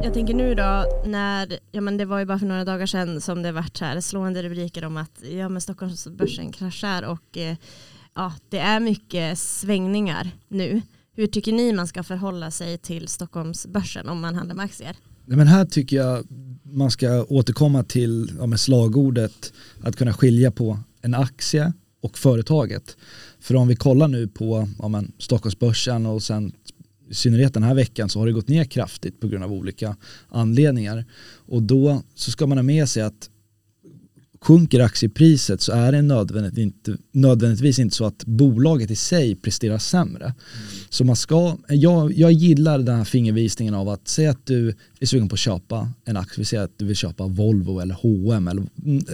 Jag 0.04 0.14
tänker 0.14 0.34
nu 0.34 0.56
då, 0.56 0.86
när, 1.06 1.60
ja 1.72 1.82
men 1.82 1.98
det 1.98 2.06
var 2.06 2.20
ju 2.20 2.26
bara 2.26 2.40
för 2.40 2.46
några 2.46 2.66
dagar 2.66 2.86
sedan 2.86 3.22
som 3.22 3.42
det 3.44 3.52
vart 3.52 3.78
så 3.78 3.86
här 3.86 4.02
slående 4.02 4.44
rubriker 4.44 4.86
om 4.86 4.98
att 4.98 5.24
ja 5.24 5.50
men 5.50 5.62
Stockholmsbörsen 5.62 6.52
kraschar 6.52 7.04
och 7.04 7.38
eh, 7.38 7.58
ja, 8.14 8.34
det 8.50 8.60
är 8.60 8.80
mycket 8.80 9.40
svängningar 9.40 10.32
nu. 10.48 10.82
Hur 11.12 11.28
tycker 11.28 11.52
ni 11.52 11.74
man 11.74 11.88
ska 11.88 12.04
förhålla 12.04 12.52
sig 12.52 12.78
till 12.78 13.08
Stockholmsbörsen 13.08 14.10
om 14.10 14.22
man 14.22 14.36
handlar 14.36 14.56
med 14.56 14.66
aktier? 14.66 14.96
Men 15.38 15.48
här 15.48 15.66
tycker 15.66 15.98
jag 15.98 16.28
man 16.64 16.92
ska 16.92 17.24
återkomma 17.24 17.84
till 17.84 18.32
ja, 18.40 18.46
med 18.46 18.60
slagordet 18.60 19.54
att 19.82 19.96
kunna 19.96 20.14
skilja 20.14 20.52
på 20.52 20.80
en 21.02 21.14
aktie 21.14 21.74
och 22.02 22.18
företaget. 22.18 22.98
För 23.40 23.56
om 23.56 23.68
vi 23.68 23.76
kollar 23.76 24.08
nu 24.08 24.28
på 24.28 24.70
ja, 24.80 24.88
men, 24.88 25.12
Stockholmsbörsen 25.18 26.06
och 26.06 26.24
sen 26.24 26.52
i 27.10 27.14
synnerhet 27.14 27.54
den 27.54 27.64
här 27.64 27.76
veckan 27.76 28.10
så 28.10 28.20
har 28.20 28.26
det 28.26 28.34
gått 28.34 28.48
ner 28.48 28.64
kraftigt 28.64 29.20
på 29.20 29.28
grund 29.28 29.44
av 29.44 29.54
olika 29.54 29.96
anledningar. 30.30 31.06
Och 31.36 31.64
då 31.64 32.02
så 32.16 32.32
ska 32.32 32.48
man 32.48 32.58
ha 32.58 32.64
med 32.64 32.90
sig 32.90 33.04
att 33.04 33.30
sjunker 34.42 34.80
aktiepriset 34.80 35.62
så 35.62 35.72
är 35.72 35.92
det 35.92 36.02
nödvändigtvis 36.02 36.64
inte, 36.64 36.98
nödvändigtvis 37.12 37.80
inte 37.80 37.96
så 37.96 38.06
att 38.06 38.26
bolaget 38.26 38.92
i 38.92 38.96
sig 38.96 39.36
presterar 39.36 39.78
sämre. 39.78 40.24
Mm. 40.24 40.36
Så 40.90 41.04
man 41.04 41.16
ska, 41.16 41.58
jag, 41.68 42.14
jag 42.14 42.32
gillar 42.32 42.80
den 42.80 42.96
här 42.96 43.04
fingervisningen 43.04 43.74
av 43.74 43.90
att 43.90 44.08
säga 44.08 44.32
att 44.32 44.46
du 44.46 44.76
är 45.00 45.06
sugen 45.06 45.30
på 45.30 45.34
att 45.34 45.40
köpa 45.40 45.90
en 46.06 46.18
aktie, 46.18 46.42
vi 46.42 46.46
säger 46.46 46.64
att 46.64 46.78
du 46.78 46.86
vill 46.86 46.96
köpa 46.96 47.28
Volvo 47.28 47.80
eller 47.80 47.96
H&M 47.96 48.48
eller 48.48 48.64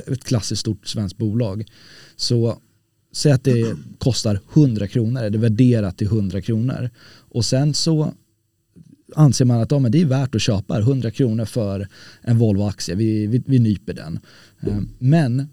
ett 0.08 0.24
klassiskt 0.24 0.60
stort 0.60 0.88
svenskt 0.88 1.18
bolag. 1.18 1.66
Så 2.16 2.58
säg 3.14 3.32
att 3.32 3.44
det 3.44 3.76
kostar 3.98 4.40
100 4.54 4.88
kronor, 4.88 5.22
det 5.30 5.38
är 5.38 5.42
värderat 5.42 5.98
till 5.98 6.08
100 6.08 6.42
kronor. 6.42 6.90
Och 7.30 7.46
sen 7.46 7.74
så 7.74 8.14
anser 9.16 9.46
man 9.46 9.62
att 9.62 9.72
ja, 9.72 9.80
men 9.80 9.92
det 9.92 10.02
är 10.02 10.06
värt 10.06 10.36
att 10.36 10.42
köpa 10.42 10.80
100 10.80 11.12
kronor 11.12 11.46
för 11.46 11.88
en 12.22 12.38
Volvo-aktie, 12.38 12.96
vi, 12.96 13.28
vi, 13.28 13.44
vi 13.46 13.60
nyper 13.60 13.94
den. 13.94 14.20
Eh, 14.62 14.80
men 15.00 15.48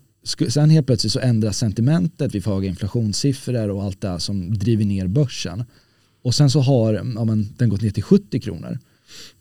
sen 0.48 0.70
helt 0.70 0.86
plötsligt 0.86 1.12
så 1.12 1.20
ändras 1.20 1.58
sentimentet, 1.58 2.34
vi 2.34 2.40
får 2.40 2.54
höga 2.54 2.68
inflationssiffror 2.68 3.70
och 3.70 3.82
allt 3.82 4.00
det 4.00 4.08
här 4.08 4.18
som 4.18 4.58
driver 4.58 4.84
ner 4.84 5.06
börsen. 5.06 5.64
Och 6.22 6.34
sen 6.34 6.50
så 6.50 6.60
har 6.60 6.94
ja, 6.94 7.24
men, 7.24 7.48
den 7.56 7.68
gått 7.68 7.82
ner 7.82 7.90
till 7.90 8.02
70 8.02 8.40
kronor. 8.40 8.78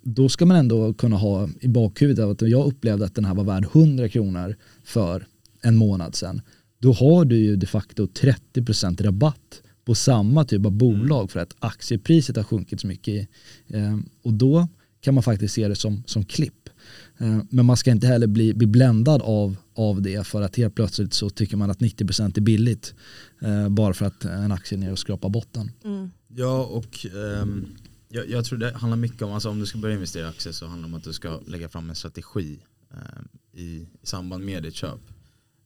Då 0.01 0.30
ska 0.30 0.46
man 0.46 0.58
ändå 0.58 0.94
kunna 0.94 1.18
ha 1.18 1.50
i 1.60 1.68
bakhuvudet 1.68 2.41
att 2.41 2.50
jag 2.50 2.68
upplevde 2.68 3.06
att 3.06 3.15
den 3.15 3.25
här 3.25 3.34
var 3.34 3.44
värd 3.44 3.65
100 3.74 4.10
kronor 4.10 4.56
för 4.84 5.25
en 5.62 5.75
månad 5.75 6.15
sedan. 6.15 6.41
Då 6.80 6.94
har 6.94 7.25
du 7.25 7.38
ju 7.38 7.56
de 7.56 7.68
facto 7.68 8.06
30% 8.06 9.03
rabatt 9.03 9.62
på 9.86 9.96
samma 9.96 10.46
typ 10.46 10.66
av 10.66 10.72
bolag 10.72 11.32
för 11.32 11.40
att 11.40 11.56
aktiepriset 11.60 12.36
har 12.36 12.44
sjunkit 12.44 12.82
så 12.82 12.88
mycket. 12.88 13.30
Eh, 13.68 13.98
och 14.24 14.34
då 14.34 14.68
kan 15.02 15.14
man 15.14 15.24
faktiskt 15.24 15.54
se 15.54 15.68
det 15.68 15.76
som, 15.76 16.04
som 16.06 16.26
klipp. 16.26 16.70
Eh, 17.18 17.40
men 17.50 17.66
man 17.66 17.78
ska 17.78 17.92
inte 17.92 18.08
heller 18.08 18.28
bli, 18.28 18.54
bli 18.54 18.68
bländad 18.68 19.22
av, 19.22 19.56
av 19.74 20.02
det 20.02 20.28
för 20.28 20.42
att 20.42 20.56
helt 20.56 20.76
plötsligt 20.76 21.14
så 21.14 21.30
tycker 21.30 21.58
man 21.58 21.72
att 21.72 21.80
90% 21.80 22.38
är 22.38 22.42
billigt 22.42 22.94
eh, 23.42 23.70
bara 23.70 23.94
för 23.94 24.06
att 24.06 24.26
en 24.26 24.52
aktie 24.52 24.78
är 24.78 24.80
ner 24.80 24.92
och 24.92 25.00
skrapar 25.00 25.30
botten. 25.30 25.72
Mm. 25.84 26.12
Ja 26.28 26.66
och 26.66 27.06
um, 27.14 27.66
jag, 28.10 28.30
jag, 28.30 28.46
tror 28.46 28.60
det 28.60 28.72
handlar 28.72 28.98
mycket 28.98 29.22
om, 29.22 29.32
alltså 29.32 29.50
om 29.50 29.60
du 29.60 29.66
ska 29.66 29.78
börja 29.78 29.96
investera 29.96 30.26
i 30.26 30.30
aktier 30.30 30.54
så 30.54 30.68
handlar 30.68 30.88
det 30.88 30.94
om 30.94 30.98
att 30.98 31.04
du 31.04 31.14
ska 31.14 31.40
lägga 31.48 31.70
fram 31.70 31.90
en 31.90 31.96
strategi 31.96 32.60
um, 32.92 33.28
i, 33.54 33.64
i 33.64 33.88
samband 34.04 34.46
med 34.46 34.64
ditt 34.64 34.76
köp. 34.76 35.00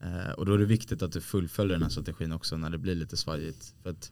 Eh, 0.05 0.31
och 0.31 0.45
då 0.45 0.53
är 0.53 0.57
det 0.57 0.65
viktigt 0.65 1.01
att 1.01 1.12
du 1.12 1.21
fullföljer 1.21 1.74
den 1.74 1.83
här 1.83 1.89
strategin 1.89 2.31
också 2.31 2.57
när 2.57 2.69
det 2.69 2.77
blir 2.77 2.95
lite 2.95 3.17
svajigt. 3.17 3.74
För 3.83 3.89
att, 3.89 4.12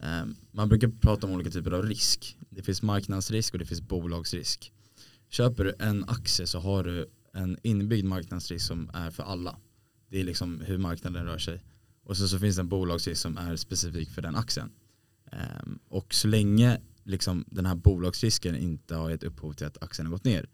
eh, 0.00 0.24
man 0.52 0.68
brukar 0.68 0.88
prata 0.88 1.26
om 1.26 1.32
olika 1.32 1.50
typer 1.50 1.70
av 1.70 1.82
risk. 1.82 2.36
Det 2.50 2.62
finns 2.62 2.82
marknadsrisk 2.82 3.52
och 3.52 3.58
det 3.58 3.66
finns 3.66 3.80
bolagsrisk. 3.80 4.72
Köper 5.28 5.64
du 5.64 5.74
en 5.78 6.04
aktie 6.04 6.46
så 6.46 6.58
har 6.58 6.84
du 6.84 7.10
en 7.32 7.58
inbyggd 7.62 8.04
marknadsrisk 8.04 8.66
som 8.66 8.90
är 8.94 9.10
för 9.10 9.22
alla. 9.22 9.58
Det 10.08 10.20
är 10.20 10.24
liksom 10.24 10.60
hur 10.60 10.78
marknaden 10.78 11.24
rör 11.24 11.38
sig. 11.38 11.64
Och 12.04 12.16
så, 12.16 12.28
så 12.28 12.38
finns 12.38 12.56
det 12.56 12.62
en 12.62 12.68
bolagsrisk 12.68 13.20
som 13.20 13.38
är 13.38 13.56
specifik 13.56 14.10
för 14.10 14.22
den 14.22 14.36
aktien. 14.36 14.72
Um, 15.32 15.78
och 15.88 16.14
så 16.14 16.28
länge 16.28 16.80
liksom, 17.04 17.44
den 17.46 17.66
här 17.66 17.74
bolagsrisken 17.74 18.56
inte 18.56 18.94
har 18.94 19.10
gett 19.10 19.22
upphov 19.22 19.52
till 19.52 19.66
att 19.66 19.82
aktien 19.82 20.06
har 20.06 20.12
gått 20.12 20.24
ner 20.24 20.48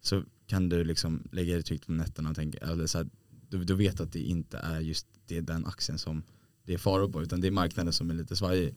så 0.00 0.24
kan 0.46 0.68
du 0.68 0.84
liksom 0.84 1.28
lägga 1.32 1.54
dig 1.54 1.62
tryggt 1.62 1.86
på 1.86 1.92
nätterna 1.92 2.30
och 2.30 2.36
tänka, 2.36 2.58
eller 2.58 2.86
så 2.86 2.98
här, 2.98 3.08
du, 3.52 3.64
du 3.64 3.74
vet 3.74 4.00
att 4.00 4.12
det 4.12 4.20
inte 4.20 4.58
är 4.58 4.80
just 4.80 5.06
det, 5.26 5.40
den 5.40 5.66
aktien 5.66 5.98
som 5.98 6.22
det 6.64 6.74
är 6.74 6.78
faror 6.78 7.08
på 7.08 7.22
utan 7.22 7.40
det 7.40 7.46
är 7.46 7.50
marknaden 7.50 7.92
som 7.92 8.10
är 8.10 8.14
lite 8.14 8.36
svajig. 8.36 8.74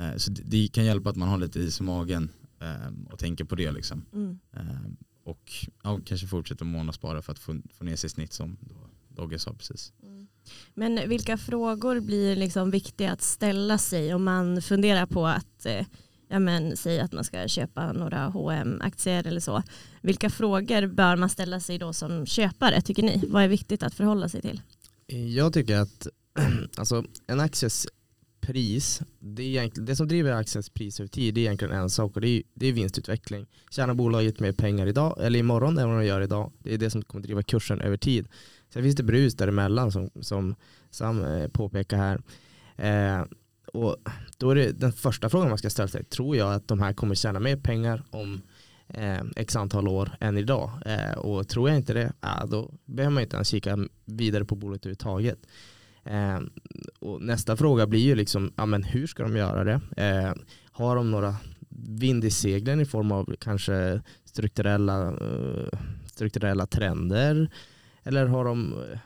Uh, 0.00 0.16
så 0.16 0.30
det, 0.30 0.42
det, 0.44 0.68
kan 0.68 0.84
hjälpa 0.84 1.10
att 1.10 1.16
man 1.16 1.28
har 1.28 1.38
lite 1.38 1.60
is 1.60 1.80
i 1.80 1.82
magen 1.82 2.30
um, 2.58 3.08
och 3.10 3.18
tänker 3.18 3.44
på 3.44 3.54
det 3.54 3.72
liksom. 3.72 4.04
Mm. 4.12 4.38
Um, 4.52 4.96
och 5.24 5.52
ja, 5.82 6.00
kanske 6.04 6.26
fortsätta 6.26 6.64
månadsspara 6.64 7.22
för 7.22 7.32
att 7.32 7.38
få, 7.38 7.60
få 7.72 7.84
ner 7.84 7.96
sitt 7.96 8.12
snitt 8.12 8.32
som 8.32 8.56
Dogge 9.08 9.38
sa 9.38 9.54
precis. 9.54 9.92
Mm. 10.02 10.26
Men 10.74 11.08
vilka 11.08 11.36
frågor 11.36 12.00
blir 12.00 12.36
liksom 12.36 12.70
viktiga 12.70 13.12
att 13.12 13.22
ställa 13.22 13.78
sig 13.78 14.14
om 14.14 14.24
man 14.24 14.62
funderar 14.62 15.06
på 15.06 15.26
att 15.26 15.66
eh, 15.66 15.86
ja, 16.34 16.38
men, 16.38 16.76
säg 16.76 17.00
att 17.00 17.12
man 17.12 17.24
ska 17.24 17.48
köpa 17.48 17.92
några 17.92 18.30
hm 18.30 18.80
aktier 18.80 19.26
eller 19.26 19.40
så. 19.40 19.62
Vilka 20.00 20.30
frågor 20.30 20.86
bör 20.86 21.16
man 21.16 21.28
ställa 21.28 21.60
sig 21.60 21.78
då 21.78 21.92
som 21.92 22.26
köpare 22.26 22.80
tycker 22.80 23.02
ni? 23.02 23.22
Vad 23.28 23.42
är 23.42 23.48
viktigt 23.48 23.82
att 23.82 23.94
förhålla 23.94 24.28
sig 24.28 24.42
till? 24.42 24.60
Jag 25.06 25.52
tycker 25.52 25.76
att 25.76 26.06
alltså, 26.76 27.04
en 27.26 27.40
akties 27.40 27.86
pris, 28.40 29.02
det, 29.18 29.58
är 29.58 29.70
det 29.74 29.96
som 29.96 30.08
driver 30.08 30.32
aktiens 30.32 30.70
pris 30.70 31.00
över 31.00 31.08
tid 31.08 31.34
det 31.34 31.40
är 31.40 31.42
egentligen 31.42 31.74
en 31.74 31.90
sak 31.90 32.14
och 32.14 32.20
det 32.20 32.28
är, 32.28 32.42
det 32.54 32.66
är 32.66 32.72
vinstutveckling. 32.72 33.46
Tjänar 33.70 33.94
bolaget 33.94 34.40
mer 34.40 34.52
pengar 34.52 34.86
idag 34.86 35.18
eller 35.20 35.38
imorgon 35.38 35.78
än 35.78 35.88
vad 35.88 35.98
de 35.98 36.06
gör 36.06 36.20
idag? 36.20 36.52
Det 36.58 36.74
är 36.74 36.78
det 36.78 36.90
som 36.90 37.02
kommer 37.02 37.22
driva 37.22 37.42
kursen 37.42 37.80
över 37.80 37.96
tid. 37.96 38.28
Sen 38.72 38.82
finns 38.82 38.96
det 38.96 39.02
brus 39.02 39.34
däremellan 39.34 39.92
som, 39.92 40.10
som 40.20 40.54
Sam 40.90 41.24
eh, 41.24 41.48
påpekar 41.48 41.96
här. 41.96 42.20
Eh, 42.76 43.24
och 43.74 43.96
då 44.38 44.50
är 44.50 44.54
det 44.54 44.72
den 44.72 44.92
första 44.92 45.28
frågan 45.28 45.48
man 45.48 45.58
ska 45.58 45.70
ställa 45.70 45.88
sig. 45.88 46.04
Tror 46.04 46.36
jag 46.36 46.54
att 46.54 46.68
de 46.68 46.80
här 46.80 46.92
kommer 46.92 47.14
tjäna 47.14 47.40
mer 47.40 47.56
pengar 47.56 48.02
om 48.10 48.42
eh, 48.88 49.22
x 49.36 49.56
antal 49.56 49.88
år 49.88 50.10
än 50.20 50.38
idag? 50.38 50.70
Eh, 50.86 51.18
och 51.18 51.48
tror 51.48 51.68
jag 51.68 51.78
inte 51.78 51.94
det, 51.94 52.12
eh, 52.22 52.46
då 52.46 52.74
behöver 52.84 53.14
man 53.14 53.22
inte 53.22 53.36
ens 53.36 53.48
kika 53.48 53.78
vidare 54.04 54.44
på 54.44 54.54
bolaget 54.54 54.86
överhuvudtaget. 54.86 55.38
Eh, 56.04 56.40
och 56.98 57.22
nästa 57.22 57.56
fråga 57.56 57.86
blir 57.86 58.00
ju 58.00 58.14
liksom, 58.14 58.52
ja, 58.56 58.66
men 58.66 58.82
hur 58.82 59.06
ska 59.06 59.22
de 59.22 59.36
göra 59.36 59.64
det? 59.64 59.80
Eh, 59.96 60.34
har 60.72 60.96
de 60.96 61.10
några 61.10 61.36
vind 61.88 62.24
i 62.24 62.30
seglen 62.30 62.80
i 62.80 62.84
form 62.84 63.12
av 63.12 63.34
kanske 63.40 64.00
strukturella, 64.24 65.08
eh, 65.08 65.78
strukturella 66.06 66.66
trender? 66.66 67.50
Eller 68.02 68.26
har 68.26 68.44
de, 68.44 68.72
eh, 68.72 68.98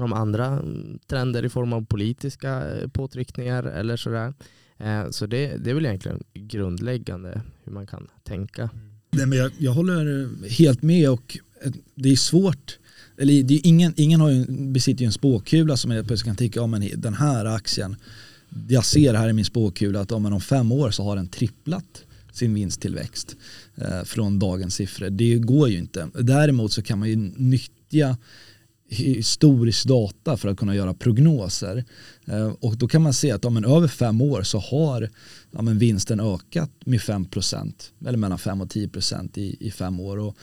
har 0.00 0.08
de 0.08 0.12
andra 0.12 0.46
mm, 0.46 0.98
trender 1.06 1.44
i 1.44 1.48
form 1.48 1.72
av 1.72 1.86
politiska 1.86 2.68
eh, 2.68 2.88
påtryckningar 2.88 3.62
eller 3.62 3.96
sådär? 3.96 4.34
Eh, 4.78 5.10
så 5.10 5.26
det, 5.26 5.56
det 5.56 5.70
är 5.70 5.74
väl 5.74 5.86
egentligen 5.86 6.22
grundläggande 6.34 7.42
hur 7.64 7.72
man 7.72 7.86
kan 7.86 8.08
tänka. 8.22 8.62
Mm. 8.62 8.90
Nej, 9.10 9.26
men 9.26 9.38
jag, 9.38 9.52
jag 9.58 9.72
håller 9.72 10.28
helt 10.48 10.82
med 10.82 11.10
och 11.10 11.38
eh, 11.64 11.72
det 11.94 12.08
är 12.08 12.16
svårt 12.16 12.78
eller 13.20 13.42
det 13.42 13.54
är 13.54 13.66
ingen, 13.66 13.94
ingen 13.96 14.20
har 14.20 14.30
ju, 14.30 14.44
besitter 14.48 15.00
ju 15.00 15.06
en 15.06 15.12
spåkula 15.12 15.76
som 15.76 15.90
jag 15.90 16.06
plötsligt 16.06 16.26
kan 16.26 16.36
tycka, 16.36 16.62
om 16.62 16.82
ja, 16.82 16.96
den 16.96 17.14
här 17.14 17.44
aktien, 17.44 17.96
jag 18.68 18.84
ser 18.84 19.14
här 19.14 19.28
i 19.28 19.32
min 19.32 19.44
spåkula 19.44 20.00
att 20.00 20.12
om, 20.12 20.26
om 20.26 20.40
fem 20.40 20.72
år 20.72 20.90
så 20.90 21.04
har 21.04 21.16
den 21.16 21.28
tripplat 21.28 22.04
sin 22.32 22.54
vinsttillväxt 22.54 23.36
eh, 23.76 24.04
från 24.04 24.38
dagens 24.38 24.74
siffror. 24.74 25.10
Det 25.10 25.38
går 25.38 25.68
ju 25.68 25.78
inte. 25.78 26.08
Däremot 26.14 26.72
så 26.72 26.82
kan 26.82 26.98
man 26.98 27.08
ju 27.08 27.16
nyttja 27.36 28.16
historisk 28.90 29.86
data 29.86 30.36
för 30.36 30.48
att 30.48 30.58
kunna 30.58 30.74
göra 30.74 30.94
prognoser. 30.94 31.84
Eh, 32.26 32.52
och 32.60 32.76
då 32.76 32.88
kan 32.88 33.02
man 33.02 33.14
se 33.14 33.30
att 33.30 33.44
om 33.44 33.56
en 33.56 33.64
över 33.64 33.88
fem 33.88 34.20
år 34.20 34.42
så 34.42 34.58
har 34.58 35.10
ja, 35.50 35.62
men 35.62 35.78
vinsten 35.78 36.20
ökat 36.20 36.70
med 36.84 37.00
5% 37.00 37.72
eller 38.06 38.18
mellan 38.18 38.38
5 38.38 38.60
och 38.60 38.68
10% 38.68 39.38
i, 39.38 39.56
i 39.60 39.70
fem 39.70 40.00
år. 40.00 40.18
Och 40.18 40.36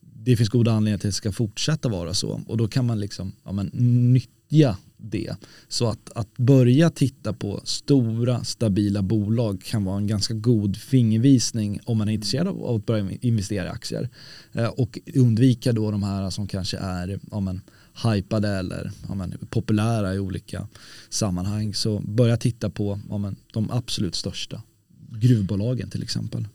det 0.00 0.36
finns 0.36 0.48
goda 0.48 0.72
anledningar 0.72 0.98
till 0.98 1.08
att 1.08 1.14
det 1.14 1.16
ska 1.16 1.32
fortsätta 1.32 1.88
vara 1.88 2.14
så 2.14 2.40
och 2.46 2.56
då 2.56 2.68
kan 2.68 2.86
man 2.86 3.00
liksom 3.00 3.32
ja, 3.44 3.52
men, 3.52 3.66
nyttja 4.12 4.76
det. 5.10 5.36
Så 5.68 5.88
att, 5.88 6.10
att 6.14 6.36
börja 6.36 6.90
titta 6.90 7.32
på 7.32 7.60
stora 7.64 8.44
stabila 8.44 9.02
bolag 9.02 9.62
kan 9.64 9.84
vara 9.84 9.96
en 9.96 10.06
ganska 10.06 10.34
god 10.34 10.76
fingervisning 10.76 11.80
om 11.84 11.98
man 11.98 12.08
är 12.08 12.12
intresserad 12.12 12.48
av 12.48 12.76
att 12.76 12.86
börja 12.86 13.10
investera 13.20 13.66
i 13.66 13.68
aktier. 13.68 14.08
Eh, 14.52 14.66
och 14.68 14.98
undvika 15.14 15.72
då 15.72 15.90
de 15.90 16.02
här 16.02 16.30
som 16.30 16.46
kanske 16.46 16.76
är 16.76 17.20
ja, 17.30 17.40
men, 17.40 17.60
hypade 18.04 18.48
eller 18.48 18.90
ja, 19.08 19.14
men, 19.14 19.34
populära 19.50 20.14
i 20.14 20.18
olika 20.18 20.68
sammanhang. 21.08 21.74
Så 21.74 22.00
börja 22.00 22.36
titta 22.36 22.70
på 22.70 23.00
ja, 23.08 23.18
men, 23.18 23.36
de 23.52 23.70
absolut 23.70 24.14
största 24.14 24.62
gruvbolagen 25.10 25.90
till 25.90 26.02
exempel. 26.02 26.46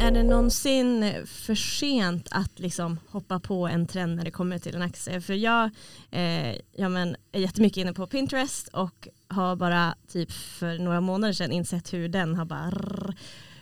Är 0.00 0.10
det 0.10 0.22
någonsin 0.22 1.14
för 1.26 1.54
sent 1.54 2.28
att 2.30 2.58
liksom 2.58 3.00
hoppa 3.08 3.40
på 3.40 3.68
en 3.68 3.86
trend 3.86 4.16
när 4.16 4.24
det 4.24 4.30
kommer 4.30 4.58
till 4.58 4.74
en 4.74 4.82
aktie? 4.82 5.20
För 5.20 5.34
jag 5.34 5.70
eh, 6.10 6.56
ja, 6.72 6.88
men, 6.88 7.16
är 7.32 7.40
jättemycket 7.40 7.76
inne 7.76 7.92
på 7.92 8.06
Pinterest 8.06 8.68
och 8.68 9.08
har 9.28 9.56
bara 9.56 9.94
typ 10.08 10.32
för 10.32 10.78
några 10.78 11.00
månader 11.00 11.32
sedan 11.32 11.52
insett 11.52 11.92
hur 11.92 12.08
den 12.08 12.34
har 12.34 12.44
bara 12.44 12.70
rrr, 12.70 13.14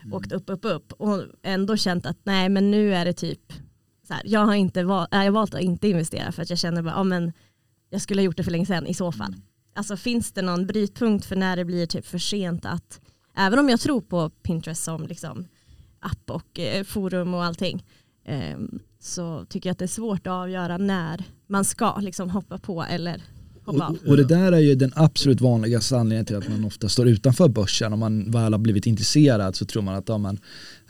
mm. 0.02 0.14
åkt 0.14 0.32
upp, 0.32 0.50
upp, 0.50 0.64
upp 0.64 0.92
och 0.92 1.22
ändå 1.42 1.76
känt 1.76 2.06
att 2.06 2.18
nej 2.22 2.48
men 2.48 2.70
nu 2.70 2.94
är 2.94 3.04
det 3.04 3.12
typ 3.12 3.52
så 4.08 4.14
här, 4.14 4.22
jag 4.24 4.40
har 4.40 4.54
inte 4.54 4.84
val, 4.84 5.06
jag 5.10 5.18
har 5.18 5.30
valt 5.30 5.54
att 5.54 5.60
inte 5.60 5.88
investera 5.88 6.32
för 6.32 6.42
att 6.42 6.50
jag 6.50 6.58
känner 6.58 6.82
bara, 6.82 6.94
ja, 6.94 7.04
men 7.04 7.32
jag 7.90 8.00
skulle 8.00 8.20
ha 8.20 8.24
gjort 8.24 8.36
det 8.36 8.44
för 8.44 8.50
länge 8.50 8.66
sedan 8.66 8.86
i 8.86 8.94
så 8.94 9.12
fall. 9.12 9.34
Alltså 9.74 9.96
finns 9.96 10.32
det 10.32 10.42
någon 10.42 10.66
brytpunkt 10.66 11.26
för 11.26 11.36
när 11.36 11.56
det 11.56 11.64
blir 11.64 11.86
typ 11.86 12.06
för 12.06 12.18
sent 12.18 12.64
att, 12.64 13.00
även 13.36 13.58
om 13.58 13.68
jag 13.68 13.80
tror 13.80 14.00
på 14.00 14.30
Pinterest 14.30 14.84
som 14.84 15.06
liksom 15.06 15.46
app 16.00 16.30
och 16.30 16.58
eh, 16.58 16.84
forum 16.84 17.34
och 17.34 17.44
allting 17.44 17.84
eh, 18.24 18.58
så 19.00 19.44
tycker 19.48 19.68
jag 19.68 19.72
att 19.72 19.78
det 19.78 19.84
är 19.84 19.86
svårt 19.86 20.26
att 20.26 20.32
avgöra 20.32 20.78
när 20.78 21.24
man 21.46 21.64
ska 21.64 21.98
liksom 22.00 22.30
hoppa 22.30 22.58
på 22.58 22.82
eller 22.82 23.22
hoppa 23.64 23.86
av. 23.86 23.96
Och, 24.02 24.08
och 24.08 24.16
det 24.16 24.24
där 24.24 24.52
är 24.52 24.58
ju 24.58 24.74
den 24.74 24.92
absolut 24.94 25.40
vanligaste 25.40 25.96
anledningen 25.96 26.24
till 26.24 26.36
att 26.36 26.48
man 26.48 26.64
ofta 26.64 26.88
står 26.88 27.08
utanför 27.08 27.48
börsen. 27.48 27.92
Om 27.92 27.98
man 27.98 28.30
väl 28.30 28.52
har 28.52 28.58
blivit 28.58 28.86
intresserad 28.86 29.56
så 29.56 29.64
tror 29.64 29.82
man 29.82 29.94
att 29.94 30.08
ja, 30.08 30.18
man, 30.18 30.38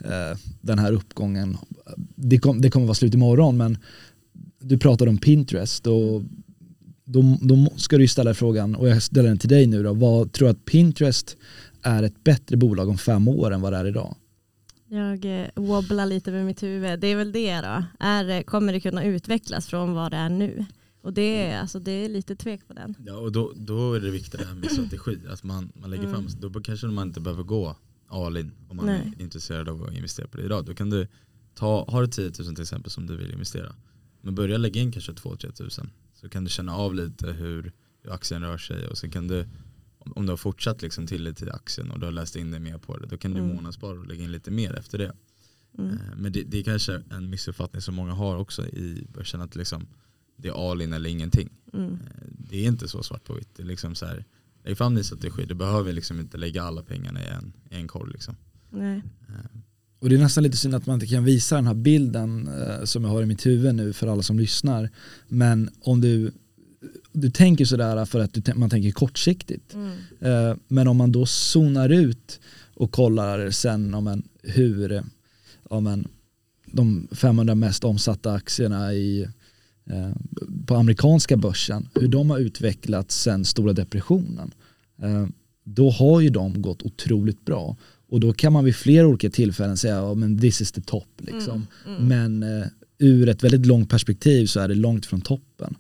eh, 0.05 0.39
den 0.61 0.79
här 0.79 0.93
uppgången, 0.93 1.59
det, 2.15 2.39
kom, 2.39 2.61
det 2.61 2.71
kommer 2.71 2.87
vara 2.87 2.95
slut 2.95 3.15
imorgon 3.15 3.57
men 3.57 3.79
du 4.61 4.79
pratade 4.79 5.11
om 5.11 5.19
Pinterest 5.19 5.87
och 5.87 6.23
då, 7.05 7.39
då 7.41 7.73
ska 7.77 7.99
du 7.99 8.09
ställa 8.09 8.35
frågan, 8.35 8.75
och 8.75 8.89
jag 8.89 9.03
ställer 9.03 9.29
den 9.29 9.39
till 9.39 9.49
dig 9.49 9.67
nu 9.67 9.83
då, 9.83 9.93
vad 9.93 10.33
tror 10.33 10.49
du 10.49 10.53
att 10.53 10.65
Pinterest 10.65 11.37
är 11.83 12.03
ett 12.03 12.25
bättre 12.25 12.57
bolag 12.57 12.89
om 12.89 12.99
fem 12.99 13.29
år 13.29 13.51
än 13.51 13.61
vad 13.61 13.73
det 13.73 13.77
är 13.77 13.87
idag? 13.87 14.17
Jag 14.89 15.41
eh, 15.43 15.49
wobblar 15.55 16.07
lite 16.07 16.31
med 16.31 16.47
mitt 16.47 16.63
huvud. 16.63 17.01
Det 17.01 17.07
är 17.07 17.17
väl 17.17 17.33
det 17.33 17.61
då. 17.61 17.85
Är, 17.99 18.43
kommer 18.43 18.73
det 18.73 18.81
kunna 18.81 19.05
utvecklas 19.05 19.67
från 19.67 19.93
vad 19.93 20.11
det 20.11 20.17
är 20.17 20.29
nu? 20.29 20.67
Och 21.03 21.13
det 21.13 21.47
är, 21.47 21.61
alltså, 21.61 21.79
det 21.79 21.93
är 21.93 22.09
lite 22.09 22.37
tvek 22.37 22.69
på 22.69 22.73
den. 22.75 22.95
Ja, 23.07 23.17
och 23.17 23.33
då, 23.33 23.53
då 23.57 23.95
är 23.95 24.01
det 24.01 24.11
viktigt 24.11 24.41
det 24.41 24.47
här 24.47 24.55
med 24.55 24.71
strategi, 24.71 25.19
att 25.29 25.45
man, 25.45 25.73
man 25.75 25.91
lägger 25.91 26.05
Mm. 26.05 26.15
fram, 26.15 26.41
då 26.53 26.61
kanske 26.61 26.87
man 26.87 27.09
inte 27.09 27.21
behöver 27.21 27.43
gå 27.43 27.77
all 28.09 28.37
in 28.37 28.53
om 28.69 28.77
man 28.77 28.87
Nej. 28.87 29.13
är 29.19 29.23
intresserad 29.23 29.69
av 29.69 29.83
att 29.85 29.95
investera 29.95 30.27
på 30.29 30.37
det 30.37 30.43
idag. 30.43 30.65
Då 30.65 30.75
kan 30.75 30.91
du 30.91 31.07
ta, 31.55 31.85
har 31.89 32.03
du 32.03 32.09
10 32.09 32.25
000 32.25 32.33
till 32.33 32.63
exempel 32.63 32.91
som 32.91 33.07
du 33.07 33.17
vill 33.17 33.33
investera, 33.33 33.75
men 34.21 34.35
börja 34.35 34.59
lägga 34.59 34.81
in 34.81 34.93
kanske 34.93 35.13
2-3 35.13 35.53
tusen 35.53 35.91
så 36.15 36.29
kan 36.29 36.45
du 36.45 36.51
känna 36.51 36.77
av 36.77 36.95
lite 36.95 37.27
hur, 37.27 37.73
hur 38.03 38.13
aktien 38.13 38.43
rör 38.43 38.59
sig 38.59 38.87
och 38.87 38.99
sen 38.99 39.11
kan 39.11 39.29
du 39.29 39.47
om 40.17 40.27
du 40.27 40.33
har 40.33 40.37
fortsatt 40.37 40.83
liksom 40.83 41.07
tillit 41.07 41.37
till 41.37 41.51
aktien 41.51 41.91
och 41.91 41.99
du 42.01 42.05
har 42.07 42.13
läst 42.13 42.37
in 42.37 42.51
dig 42.51 42.61
mer 42.61 42.79
på 42.79 42.97
det, 42.97 43.07
då 43.07 43.17
kan 43.17 43.31
du 43.35 43.39
Mm. 43.41 43.57
månadsspara 43.57 43.99
och 43.99 44.07
lägga 44.07 44.25
in 44.25 44.33
lite 44.33 44.51
mer 44.51 44.75
efter 44.75 44.99
det. 44.99 45.13
Mm. 45.79 45.91
Eh, 45.91 45.97
Men 46.17 46.33
det, 46.33 46.43
det 46.43 46.59
är 46.59 46.63
kanske 46.63 47.03
en 47.11 47.31
missuppfattning 47.31 47.83
som 47.83 47.95
många 47.95 48.13
har 48.13 48.37
också 48.37 48.67
i 48.67 49.07
börsen 49.15 49.41
att 49.41 49.57
liksom, 49.57 49.87
det 50.37 50.49
är 50.49 50.71
all 50.71 50.83
in 50.83 50.93
eller 50.93 51.11
ingenting. 51.11 51.49
Mm. 51.73 51.93
Eh, 51.93 51.99
Det 52.31 52.57
är 52.57 52.69
inte 52.69 52.89
så 52.89 53.03
svart 53.03 53.25
på 53.25 53.35
vitt. 53.35 53.49
Det 53.57 53.63
är 53.63 53.67
liksom 53.67 53.95
så 53.95 54.07
här, 54.07 54.25
lägg 54.65 54.79
fram 54.79 54.95
din 54.95 55.05
strategi, 55.05 55.45
du 55.47 55.55
behöver 55.55 55.93
liksom 55.93 56.21
inte 56.21 56.37
lägga 56.39 56.63
alla 56.63 56.83
pengarna 56.83 57.23
i 57.23 57.27
en, 57.27 57.53
i 57.71 57.75
en 57.77 57.89
korg. 57.89 58.13
Liksom. 58.13 58.37
Nej. 58.71 59.03
Eh, 59.29 59.61
Och 60.01 60.09
det 60.09 60.15
är 60.15 60.19
nästan 60.19 60.45
lite 60.45 60.57
synd 60.57 60.75
att 60.75 60.87
man 60.87 60.95
inte 60.95 61.07
kan 61.07 61.25
visa 61.25 61.55
den 61.57 61.67
här 61.67 61.75
bilden 61.75 62.49
eh, 62.49 62.85
som 62.85 63.05
jag 63.05 63.11
har 63.11 63.23
i 63.23 63.27
mitt 63.27 63.47
huvud 63.47 63.75
nu 63.75 63.93
för 63.93 64.07
alla 64.07 64.23
som 64.23 64.39
lyssnar. 64.39 64.91
Men 65.29 65.71
om 65.81 66.01
du, 66.01 66.33
du 67.21 67.31
tänker 67.31 67.65
sådär 67.65 68.05
för 68.05 68.21
att 68.21 68.35
du, 68.35 68.55
man 68.55 68.71
tänker 68.71 68.91
kortsiktigt. 68.91 69.75
Mm. 69.75 69.93
Eh, 70.21 70.57
men 70.69 70.89
om 70.89 70.97
man 70.97 71.13
då 71.13 71.27
zonar 71.27 71.89
ut 71.89 72.41
och 72.75 72.93
kollar 72.93 73.51
sen 73.51 73.95
om 73.95 74.07
en, 74.07 74.29
hur 74.43 75.03
om 75.63 75.87
en, 75.87 76.09
de 76.67 77.09
500 77.13 77.55
mest 77.55 77.85
omsatta 77.85 78.33
aktierna 78.33 78.93
i, 78.95 79.29
eh, 79.91 80.13
på 80.67 80.75
amerikanska 80.75 81.37
börsen, 81.37 81.89
hur 81.95 82.09
de 82.09 82.31
har 82.31 82.39
utvecklats 82.39 83.23
sen 83.23 83.45
stora 83.45 83.73
depressionen. 83.73 84.51
Eh, 85.03 85.27
då 85.65 85.91
har 85.91 86.21
ju 86.21 86.29
de 86.29 86.63
gått 86.63 86.83
otroligt 86.83 87.45
bra. 87.45 87.77
Och 88.11 88.21
då 88.21 88.33
kan 88.33 88.53
man 88.53 88.65
vid 88.65 88.77
flera 88.77 89.07
olika 89.07 89.31
tillfällen 89.31 89.77
säga 89.77 89.95
ja, 89.95 90.15
men 90.15 90.41
this 90.41 90.61
is 90.61 90.73
the 90.73 90.81
top. 90.81 91.09
Liksom. 91.19 91.67
Mm. 91.87 91.97
Mm. 91.97 92.39
Men 92.39 92.61
eh, 92.63 92.67
ur 92.99 93.29
ett 93.29 93.45
väldigt 93.45 93.67
långt 93.67 93.91
perspektiv 93.91 94.47
så 94.47 94.61
är 94.61 94.69
det 94.69 94.75
långt 94.75 95.07
från 95.07 95.21
toppen. 95.21 95.75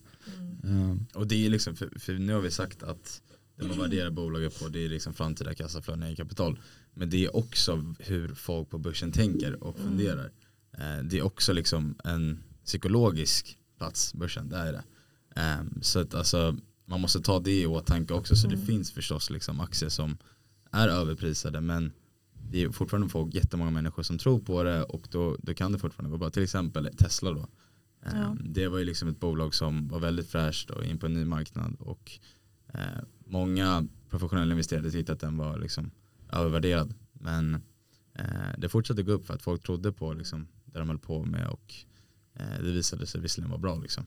Mm. 0.64 1.06
Och 1.14 1.26
det 1.26 1.46
är 1.46 1.50
liksom, 1.50 1.76
för, 1.76 1.98
för 1.98 2.12
nu 2.12 2.32
har 2.32 2.40
vi 2.40 2.50
sagt 2.50 2.82
att 2.82 3.22
det 3.56 3.66
man 3.68 3.78
värderar 3.78 4.10
bolaget 4.10 4.58
på 4.60 4.68
det 4.68 4.84
är 4.84 4.88
liksom 4.88 5.14
framtida 5.14 5.54
kassaflöden 5.54 6.08
i 6.10 6.16
kapital. 6.16 6.60
Men 6.94 7.10
det 7.10 7.24
är 7.24 7.36
också 7.36 7.94
hur 7.98 8.28
folk 8.34 8.70
på 8.70 8.78
börsen 8.78 9.12
tänker 9.12 9.62
och 9.64 9.78
Mm. 9.78 9.88
funderar. 9.88 10.30
Eh, 10.72 11.04
Det 11.04 11.18
är 11.18 11.22
också 11.22 11.52
liksom 11.52 11.94
en 12.04 12.42
psykologisk 12.64 13.58
plats, 13.78 14.14
börsen, 14.14 14.48
det 14.48 14.56
är 14.56 14.72
det. 14.72 14.82
Eh, 15.40 15.80
Så 15.82 15.98
att 16.00 16.14
alltså, 16.14 16.56
man 16.84 17.00
måste 17.00 17.20
ta 17.20 17.40
det 17.40 17.60
i 17.60 17.66
åtanke 17.66 18.14
också. 18.14 18.36
Så 18.36 18.46
Mm. 18.46 18.60
det 18.60 18.66
finns 18.66 18.92
förstås 18.92 19.30
liksom 19.30 19.60
aktier 19.60 19.88
som 19.88 20.18
är 20.70 20.88
överprisade 20.88 21.60
men 21.60 21.92
det 22.50 22.62
är 22.62 22.70
fortfarande 22.70 23.08
folk, 23.08 23.34
jättemånga 23.34 23.70
människor 23.70 24.02
som 24.02 24.18
tror 24.18 24.38
på 24.40 24.62
det 24.62 24.82
och 24.82 25.08
då, 25.10 25.36
då 25.42 25.54
kan 25.54 25.72
det 25.72 25.78
fortfarande 25.78 26.10
gå 26.10 26.18
bra. 26.18 26.30
Till 26.30 26.42
exempel 26.42 26.88
Tesla 26.98 27.30
då. 27.32 27.48
Ja. 28.04 28.36
Det 28.40 28.68
var 28.68 28.78
ju 28.78 28.84
liksom 28.84 29.08
ett 29.08 29.20
bolag 29.20 29.54
som 29.54 29.88
var 29.88 30.00
väldigt 30.00 30.28
fräscht 30.30 30.70
och 30.70 30.84
in 30.84 30.98
på 30.98 31.06
en 31.06 31.14
ny 31.14 31.24
marknad 31.24 31.76
och 31.78 32.18
eh, 32.74 32.80
många 33.26 33.86
professionella 34.10 34.52
investerare 34.52 34.90
tyckte 34.90 35.12
att 35.12 35.20
den 35.20 35.36
var 35.36 35.58
liksom 35.58 35.90
övervärderad. 36.32 36.94
Men 37.12 37.54
eh, 38.14 38.58
det 38.58 38.68
fortsatte 38.68 39.02
gå 39.02 39.12
upp 39.12 39.26
för 39.26 39.34
att 39.34 39.42
folk 39.42 39.62
trodde 39.62 39.92
på 39.92 40.12
liksom, 40.12 40.48
det 40.64 40.78
de 40.78 40.88
höll 40.88 40.98
på 40.98 41.24
med 41.24 41.48
och 41.48 41.74
eh, 42.34 42.62
det 42.62 42.72
visade 42.72 43.06
sig 43.06 43.20
visserligen 43.20 43.50
vara 43.50 43.60
bra. 43.60 43.78
Liksom. 43.78 44.04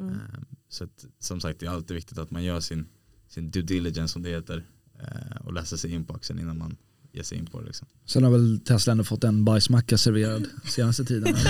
Mm. 0.00 0.14
Eh, 0.14 0.20
Så 0.68 0.84
att, 0.84 1.04
som 1.18 1.40
sagt 1.40 1.60
det 1.60 1.66
är 1.66 1.70
alltid 1.70 1.94
viktigt 1.94 2.18
att 2.18 2.30
man 2.30 2.44
gör 2.44 2.60
sin, 2.60 2.86
sin 3.28 3.50
due 3.50 3.62
diligence 3.62 4.12
som 4.12 4.22
det 4.22 4.30
heter 4.30 4.64
eh, 5.00 5.36
och 5.40 5.52
läser 5.52 5.76
sig 5.76 5.92
in 5.92 6.04
på 6.04 6.14
aktien 6.14 6.38
innan 6.38 6.58
man 6.58 6.76
ger 7.12 7.22
sig 7.22 7.38
in 7.38 7.46
på 7.46 7.60
det. 7.60 7.66
Liksom. 7.66 7.88
sen 8.04 8.24
har 8.24 8.30
väl 8.30 8.60
Tesla 8.60 8.92
ändå 8.92 9.04
fått 9.04 9.24
en 9.24 9.44
bajsmacka 9.44 9.98
serverad 9.98 10.46
senaste 10.64 11.04
tiden. 11.04 11.34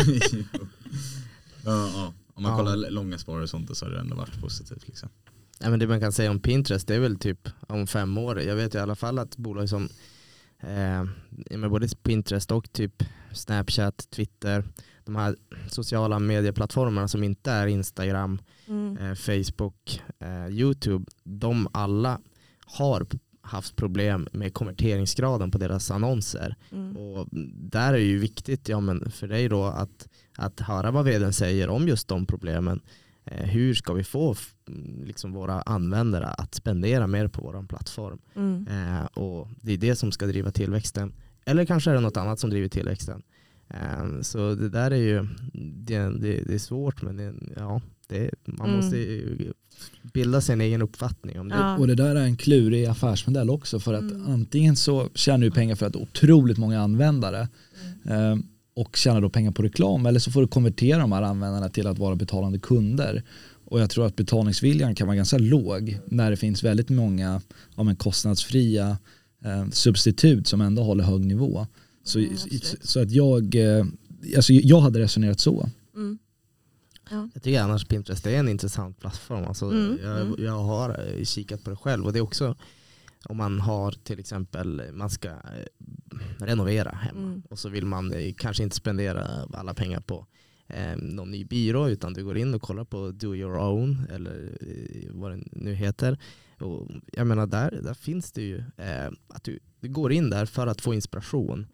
eller? 1.67 1.77
ja, 1.77 1.91
ja. 1.95 2.13
Om 2.35 2.43
man 2.43 2.53
Ja. 2.53 2.59
kollar 2.59 2.91
långa 2.91 3.19
spår 3.19 3.41
och 3.41 3.51
sånt 3.51 3.77
så 3.77 3.85
har 3.87 3.91
det 3.93 4.01
ändå 4.01 4.17
varit 4.17 4.41
positivt. 4.41 4.89
Liksom. 4.89 5.09
Ja, 5.61 5.71
men 5.71 5.79
det 5.79 5.87
man 5.87 6.01
kan 6.01 6.13
säga 6.13 6.31
om 6.31 6.41
Pinterest 6.41 6.89
det 6.89 6.95
är 6.95 7.01
väl 7.01 7.17
typ 7.19 7.49
om 7.69 7.87
fem 7.87 8.19
år. 8.19 8.41
Jag 8.41 8.57
vet 8.57 8.75
i 8.75 8.79
alla 8.79 8.95
fall 8.95 9.19
att 9.19 9.37
bolag 9.37 9.69
som 9.69 9.89
eh, 10.61 11.05
med 11.59 11.71
både 11.71 11.89
Pinterest 12.03 12.51
och 12.53 12.73
typ 12.73 13.03
Snapchat, 13.33 14.07
Twitter, 14.11 14.65
de 15.05 15.17
här 15.17 15.37
sociala 15.69 16.19
medieplattformarna 16.19 17.09
som 17.09 17.23
inte 17.25 17.51
är 17.51 17.67
Instagram, 17.67 18.39
Mm. 18.69 18.97
eh, 18.99 19.15
Facebook, 19.15 20.03
eh, 20.19 20.49
YouTube, 20.49 21.05
de 21.25 21.69
alla 21.73 22.21
har 22.67 23.07
haft 23.41 23.77
problem 23.77 24.29
med 24.33 24.55
konverteringsgraden 24.55 25.51
på 25.51 25.59
deras 25.59 25.91
annonser. 25.91 26.57
Mm. 26.73 26.97
Och 26.97 27.29
där 27.55 27.89
är 27.89 27.93
det 27.99 28.05
ju 28.05 28.19
viktigt 28.19 28.69
ja, 28.69 28.81
men 28.81 29.11
för 29.11 29.29
dig 29.29 29.49
då 29.49 29.65
att, 29.65 30.09
att 30.37 30.61
höra 30.61 30.91
vad 30.91 31.05
vdn 31.05 31.33
säger 31.33 31.69
om 31.69 31.89
just 31.89 32.09
de 32.09 32.27
problemen. 32.27 32.81
Eh, 33.25 33.45
hur 33.49 33.75
ska 33.75 33.93
vi 33.93 34.05
få 34.05 34.37
liksom 35.05 35.33
våra 35.33 35.63
användare 35.63 36.27
att 36.27 36.55
spendera 36.55 37.07
mer 37.07 37.29
på 37.29 37.43
vår 37.43 37.67
plattform? 37.69 38.19
Mm. 38.35 38.67
Eh, 38.69 39.05
och 39.05 39.49
det 39.61 39.73
är 39.73 39.79
det 39.79 39.97
som 39.97 40.13
ska 40.13 40.27
driva 40.27 40.51
tillväxten. 40.51 41.13
Eller 41.45 41.65
kanske 41.65 41.91
är 41.91 41.95
det 41.95 42.01
något 42.01 42.17
annat 42.17 42.41
som 42.41 42.51
driver 42.51 42.69
tillväxten. 42.69 43.23
Eh, 43.69 44.21
så 44.23 44.55
det 44.55 44.69
där 44.69 44.91
är 44.91 44.97
ju 44.97 45.27
det, 45.75 45.99
det, 45.99 46.43
det 46.47 46.55
är 46.55 46.59
svårt 46.59 47.03
men 47.03 47.17
det, 47.17 47.35
ja, 47.57 47.81
det, 48.09 48.31
man 48.45 48.69
Mm. 48.69 48.81
måste 48.81 48.97
ju 48.97 49.53
bilda 50.15 50.41
sin 50.41 50.61
egen 50.61 50.83
uppfattning 50.83 51.41
om 51.41 51.49
det. 51.49 51.55
Ja. 51.55 51.79
Och 51.79 51.87
det 51.87 51.95
där 51.95 52.15
är 52.17 52.21
en 52.25 52.37
klurig 52.37 52.87
affärsmodell 52.87 53.51
också 53.51 53.81
för 53.81 53.95
att 53.95 54.01
Mm. 54.01 54.27
antingen 54.27 54.77
så 54.77 55.09
tjänar 55.15 55.39
du 55.45 55.51
pengar 55.51 55.75
för 55.75 55.87
att 55.87 55.97
otroligt 55.97 56.59
många 56.59 56.81
användare 56.81 57.49
eh, 58.05 58.37
och 58.77 58.97
tjänar 58.97 59.21
då 59.21 59.31
pengar 59.31 59.51
på 59.53 59.63
reklam 59.63 60.07
eller 60.07 60.21
så 60.21 60.31
får 60.31 60.41
du 60.41 60.49
konvertera 60.49 60.99
de 60.99 61.13
här 61.13 61.23
användarna 61.23 61.69
till 61.69 61.87
att 61.87 61.99
vara 61.99 62.17
betalande 62.17 62.59
kunder. 62.59 63.23
Och 63.65 63.81
jag 63.81 63.91
tror 63.91 64.07
att 64.07 64.17
betalningsviljan 64.17 64.95
kan 64.95 65.07
vara 65.07 65.17
ganska 65.17 65.39
låg 65.39 65.99
när 66.07 66.31
det 66.31 66.37
finns 66.37 66.63
väldigt 66.65 66.89
många 66.89 67.41
ja, 67.77 67.83
men 67.83 67.97
kostnadsfria 67.97 68.99
eh, 69.45 69.69
substitut 69.71 70.47
som 70.47 70.61
ändå 70.61 70.83
håller 70.83 71.05
hög 71.05 71.21
nivå. 71.25 71.67
Så, 72.05 72.19
Mm, 72.19 72.31
absolut. 72.33 72.77
så 72.83 73.03
att 73.03 73.11
jag, 73.11 73.55
eh, 73.55 73.85
alltså 74.37 74.53
jag 74.53 74.81
hade 74.81 74.99
resonerat 74.99 75.41
så. 75.41 75.69
Mm. 75.95 76.19
Ja. 77.11 77.29
Jag 77.35 77.43
tycker 77.43 77.61
annars 77.61 77.85
Pinterest 77.85 78.27
är 78.27 78.39
en 78.39 78.49
intressant 78.49 79.01
plattform. 79.01 79.45
Alltså, 79.45 79.65
Mm, 79.65 79.99
jag, 80.03 80.21
mm. 80.21 80.45
jag 80.45 80.59
har 80.59 81.01
kikat 81.25 81.65
på 81.65 81.71
det 81.71 81.77
själv 81.77 82.07
och 82.07 82.13
det 82.13 82.19
är 82.19 82.23
också 82.23 82.57
om 83.29 83.37
man 83.37 83.61
har 83.61 83.91
till 83.93 84.19
exempel, 84.19 84.83
man 84.93 85.11
ska 85.11 85.29
eh, 85.29 85.37
renovera 86.39 86.91
hemma 86.91 87.21
Mm. 87.21 87.43
och 87.51 87.59
så 87.59 87.69
vill 87.69 87.87
man 87.87 88.13
eh, 88.13 88.35
kanske 88.39 88.63
inte 88.63 88.77
spendera 88.77 89.25
alla 89.53 89.75
pengar 89.75 90.01
på 90.01 90.27
eh, 90.69 90.97
någon 90.97 91.31
ny 91.31 91.45
byrå 91.45 91.89
utan 91.89 92.13
du 92.13 92.25
går 92.25 92.39
in 92.39 92.55
och 92.55 92.63
kollar 92.63 92.85
på 92.85 93.11
do 93.11 93.35
your 93.35 93.59
own 93.59 94.07
eller 94.11 94.59
eh, 94.61 95.11
vad 95.13 95.31
det 95.31 95.43
nu 95.53 95.75
heter. 95.75 96.19
Och 96.61 96.89
jag 97.13 97.27
menar 97.27 97.47
där, 97.47 97.81
där 97.83 97.95
finns 97.95 98.33
det 98.33 98.43
ju 98.43 98.59
eh, 98.77 99.11
att 99.29 99.45
du, 99.45 99.59
du 99.81 99.89
går 99.89 100.13
in 100.13 100.31
där 100.31 100.47
för 100.47 100.67
att 100.67 100.81
få 100.81 100.95
inspiration. 100.95 101.67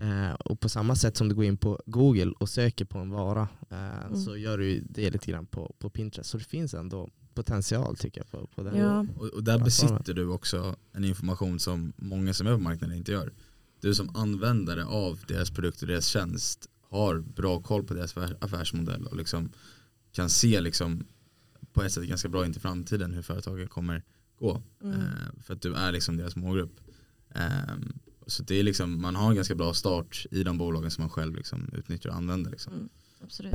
Eh, 0.00 0.34
och 0.34 0.60
på 0.60 0.68
samma 0.68 0.94
sätt 0.94 1.16
som 1.16 1.28
du 1.28 1.34
går 1.34 1.44
in 1.44 1.56
på 1.56 1.80
Google 1.86 2.32
och 2.38 2.48
söker 2.48 2.84
på 2.84 2.98
en 2.98 3.10
vara 3.10 3.48
eh, 3.70 4.06
Mm. 4.06 4.16
så 4.16 4.36
gör 4.36 4.58
du 4.58 4.80
det 4.80 5.10
lite 5.10 5.30
grann 5.30 5.46
på, 5.46 5.74
på 5.78 5.90
Pinterest. 5.90 6.30
Så 6.30 6.38
det 6.38 6.44
finns 6.44 6.74
ändå 6.74 7.08
potential 7.36 7.96
tycker 7.96 8.20
jag 8.20 8.30
på, 8.30 8.46
på 8.54 8.62
den. 8.62 8.76
Ja. 8.76 9.06
Och, 9.16 9.26
och 9.26 9.44
där 9.44 9.58
besitter 9.58 10.14
du 10.14 10.28
också 10.28 10.76
en 10.92 11.04
information 11.04 11.60
som 11.60 11.92
många 11.96 12.34
som 12.34 12.46
är 12.46 12.52
på 12.52 12.58
marknaden 12.58 12.96
inte 12.96 13.12
gör. 13.12 13.32
Du 13.80 13.94
som 13.94 14.16
användare 14.16 14.84
av 14.84 15.18
deras 15.28 15.50
produkt 15.50 15.82
och 15.82 15.88
deras 15.88 16.06
tjänst 16.06 16.68
har 16.90 17.18
bra 17.18 17.60
koll 17.60 17.84
på 17.84 17.94
deras 17.94 18.16
affär- 18.16 18.36
affärsmodell 18.40 19.06
och 19.06 19.16
liksom 19.16 19.52
kan 20.12 20.30
se 20.30 20.60
liksom 20.60 21.06
på 21.72 21.82
ett 21.82 21.92
sätt 21.92 22.04
ganska 22.08 22.28
bra 22.28 22.46
in 22.46 22.52
till 22.52 22.62
framtiden 22.62 23.12
hur 23.12 23.22
företaget 23.22 23.70
kommer 23.70 24.02
gå. 24.38 24.62
Mm. 24.82 25.00
Eh, 25.00 25.42
för 25.42 25.54
att 25.54 25.62
du 25.62 25.74
är 25.74 25.92
liksom 25.92 26.16
deras 26.16 26.36
målgrupp. 26.36 26.80
Ehm, 27.34 27.92
så 28.26 28.42
det 28.42 28.54
är 28.54 28.62
liksom, 28.62 29.00
man 29.00 29.16
har 29.16 29.30
en 29.30 29.36
ganska 29.36 29.54
bra 29.54 29.74
start 29.74 30.26
i 30.30 30.42
de 30.42 30.58
bolagen 30.58 30.90
som 30.90 31.02
man 31.02 31.10
själv 31.10 31.36
liksom 31.36 31.70
utnyttjar 31.72 32.10
och 32.10 32.16
använder. 32.16 32.50
Liksom. 32.50 32.72
Mm. 32.72 32.88
Absolut. 33.20 33.52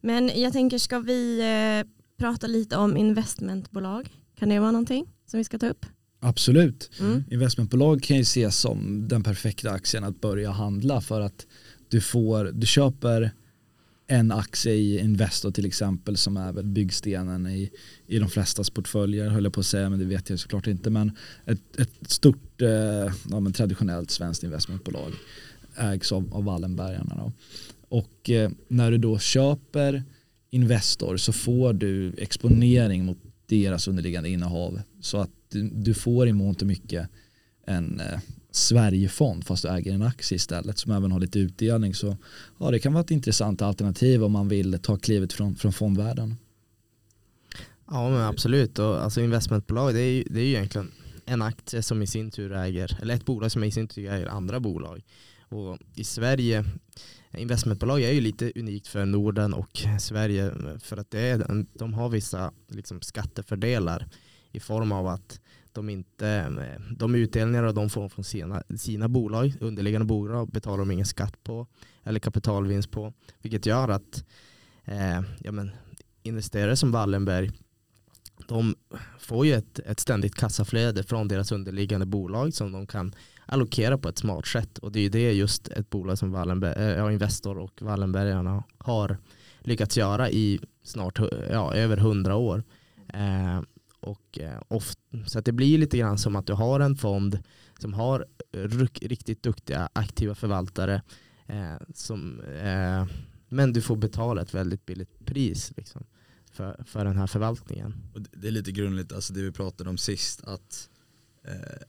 Men 0.00 0.40
jag 0.40 0.52
tänker, 0.52 0.78
ska 0.78 0.98
vi 0.98 1.40
eh, 1.40 1.90
prata 2.18 2.46
lite 2.46 2.76
om 2.76 2.96
investmentbolag? 2.96 4.08
Kan 4.38 4.48
det 4.48 4.58
vara 4.58 4.70
någonting 4.70 5.06
som 5.26 5.38
vi 5.38 5.44
ska 5.44 5.58
ta 5.58 5.68
upp? 5.68 5.86
Absolut. 6.20 6.90
Mm. 7.00 7.24
Investmentbolag 7.30 8.02
kan 8.02 8.16
ju 8.16 8.22
ses 8.22 8.56
som 8.56 9.08
den 9.08 9.22
perfekta 9.22 9.70
aktien 9.70 10.04
att 10.04 10.20
börja 10.20 10.50
handla 10.50 11.00
för 11.00 11.20
att 11.20 11.46
du 11.88 12.00
får, 12.00 12.44
du 12.44 12.66
köper 12.66 13.30
en 14.06 14.32
aktie 14.32 14.72
i 14.72 14.98
Investor 14.98 15.50
till 15.50 15.66
exempel 15.66 16.16
som 16.16 16.36
är 16.36 16.52
väl 16.52 16.66
byggstenen 16.66 17.46
i, 17.46 17.70
i 18.06 18.18
de 18.18 18.28
flestas 18.28 18.70
portföljer 18.70 19.28
höll 19.28 19.44
jag 19.44 19.52
på 19.52 19.60
att 19.60 19.66
säga 19.66 19.90
men 19.90 19.98
det 19.98 20.04
vet 20.04 20.30
jag 20.30 20.38
såklart 20.38 20.66
inte 20.66 20.90
men 20.90 21.12
ett, 21.46 21.80
ett 21.80 22.10
stort 22.10 22.62
eh, 22.62 22.68
ja, 23.30 23.50
traditionellt 23.54 24.10
svenskt 24.10 24.42
investmentbolag 24.42 25.12
ägs 25.76 26.12
av, 26.12 26.34
av 26.34 26.44
Wallenbergarna 26.44 27.14
då. 27.16 27.32
Och 27.90 28.30
eh, 28.30 28.50
när 28.68 28.90
du 28.90 28.98
då 28.98 29.18
köper 29.18 30.04
Investor 30.50 31.16
så 31.16 31.32
får 31.32 31.72
du 31.72 32.14
exponering 32.18 33.04
mot 33.04 33.18
deras 33.46 33.88
underliggande 33.88 34.28
innehav. 34.28 34.80
Så 35.00 35.18
att 35.18 35.30
du, 35.72 35.94
får 35.94 36.28
i 36.28 36.32
mångt 36.32 36.60
och 36.60 36.66
mycket 36.66 37.08
en 37.66 38.00
eh, 38.00 38.20
Sverigefond 38.50 39.46
fast 39.46 39.62
du 39.62 39.68
äger 39.68 39.92
en 39.92 40.02
aktie 40.02 40.36
istället 40.36 40.78
som 40.78 40.92
även 40.92 41.12
har 41.12 41.20
lite 41.20 41.38
utdelning. 41.38 41.94
Så 41.94 42.16
ja, 42.58 42.70
det 42.70 42.78
kan 42.78 42.92
vara 42.92 43.04
ett 43.04 43.10
intressant 43.10 43.62
alternativ 43.62 44.24
om 44.24 44.32
man 44.32 44.48
vill 44.48 44.78
ta 44.82 44.96
klivet 44.96 45.32
från, 45.32 45.56
från 45.56 45.72
fondvärlden. 45.72 46.36
Ja 47.90 48.10
men 48.10 48.20
absolut, 48.20 48.78
och 48.78 49.04
alltså 49.04 49.20
investmentbolag 49.20 49.94
det 49.94 50.00
är, 50.00 50.10
ju, 50.10 50.24
det 50.30 50.40
är 50.40 50.44
ju 50.44 50.50
egentligen 50.50 50.90
en 51.24 51.42
aktie 51.42 51.82
som 51.82 52.02
i 52.02 52.06
sin 52.06 52.30
tur 52.30 52.52
äger, 52.52 52.98
eller 53.02 53.14
ett 53.14 53.24
bolag 53.24 53.52
som 53.52 53.64
i 53.64 53.70
sin 53.70 53.88
tur 53.88 54.10
äger 54.10 54.26
andra 54.26 54.60
bolag. 54.60 55.02
Och 55.50 55.78
i 55.94 56.04
Sverige, 56.04 56.64
investmentbolag 57.32 58.02
är 58.02 58.12
ju 58.12 58.20
lite 58.20 58.52
unikt 58.54 58.86
för 58.86 59.04
Norden 59.04 59.54
och 59.54 59.86
Sverige 60.00 60.52
för 60.78 60.96
att 60.96 61.10
det 61.10 61.20
är, 61.20 61.66
de 61.78 61.94
har 61.94 62.08
vissa 62.08 62.52
liksom, 62.68 63.00
skattefördelar 63.00 64.06
i 64.52 64.60
form 64.60 64.92
av 64.92 65.06
att 65.06 65.40
de 65.72 65.88
inte, 65.88 66.52
de 66.96 67.14
utdelningar 67.14 67.72
de 67.72 67.90
får 67.90 68.08
från 68.08 68.24
sina, 68.24 68.62
sina 68.76 69.08
bolag, 69.08 69.54
underliggande 69.60 70.06
bolag, 70.06 70.50
betalar 70.50 70.78
de 70.78 70.90
ingen 70.90 71.06
skatt 71.06 71.42
på 71.42 71.66
eller 72.04 72.20
kapitalvinst 72.20 72.90
på. 72.90 73.12
Vilket 73.42 73.66
gör 73.66 73.88
att 73.88 74.24
eh, 74.84 75.20
ja, 75.40 75.52
men, 75.52 75.70
investerare 76.22 76.76
som 76.76 76.92
Wallenberg 76.92 77.50
de 78.48 78.74
får 79.18 79.46
ju 79.46 79.54
ett, 79.54 79.78
ett 79.78 80.00
ständigt 80.00 80.34
kassaflöde 80.34 81.02
från 81.02 81.28
deras 81.28 81.52
underliggande 81.52 82.06
bolag 82.06 82.54
som 82.54 82.72
de 82.72 82.86
kan 82.86 83.14
allokera 83.50 83.98
på 83.98 84.08
ett 84.08 84.18
smart 84.18 84.46
sätt. 84.46 84.78
Och 84.78 84.92
det 84.92 84.98
är 84.98 85.02
ju 85.02 85.08
det 85.08 85.32
just 85.32 85.68
ett 85.68 85.90
bolag 85.90 86.18
som 86.18 86.32
Wallenberg, 86.32 86.84
eh, 86.84 86.98
ja, 86.98 87.12
Investor 87.12 87.58
och 87.58 87.82
Wallenbergarna 87.82 88.64
har 88.78 89.18
lyckats 89.60 89.96
göra 89.96 90.30
i 90.30 90.60
snart 90.82 91.18
ja, 91.50 91.74
över 91.74 91.96
hundra 91.96 92.36
år. 92.36 92.64
Eh, 93.08 93.62
och, 94.00 94.38
eh, 94.38 94.80
så 95.26 95.38
att 95.38 95.44
det 95.44 95.52
blir 95.52 95.78
lite 95.78 95.98
grann 95.98 96.18
som 96.18 96.36
att 96.36 96.46
du 96.46 96.52
har 96.52 96.80
en 96.80 96.96
fond 96.96 97.38
som 97.78 97.94
har 97.94 98.26
riktigt 99.00 99.42
duktiga 99.42 99.88
aktiva 99.92 100.34
förvaltare 100.34 101.02
eh, 101.46 101.74
som, 101.94 102.40
eh, 102.40 103.06
men 103.48 103.72
du 103.72 103.80
får 103.80 103.96
betala 103.96 104.42
ett 104.42 104.54
väldigt 104.54 104.86
billigt 104.86 105.24
pris. 105.26 105.72
Liksom 105.76 106.06
för, 106.52 106.84
för 106.86 107.04
den 107.04 107.16
här 107.16 107.26
förvaltningen. 107.26 107.94
Och 108.14 108.20
det 108.20 108.48
är 108.48 108.52
lite 108.52 108.72
grundligt, 108.72 109.12
alltså 109.12 109.32
det 109.32 109.42
vi 109.42 109.52
pratade 109.52 109.90
om 109.90 109.98
sist, 109.98 110.44
att 110.44 110.88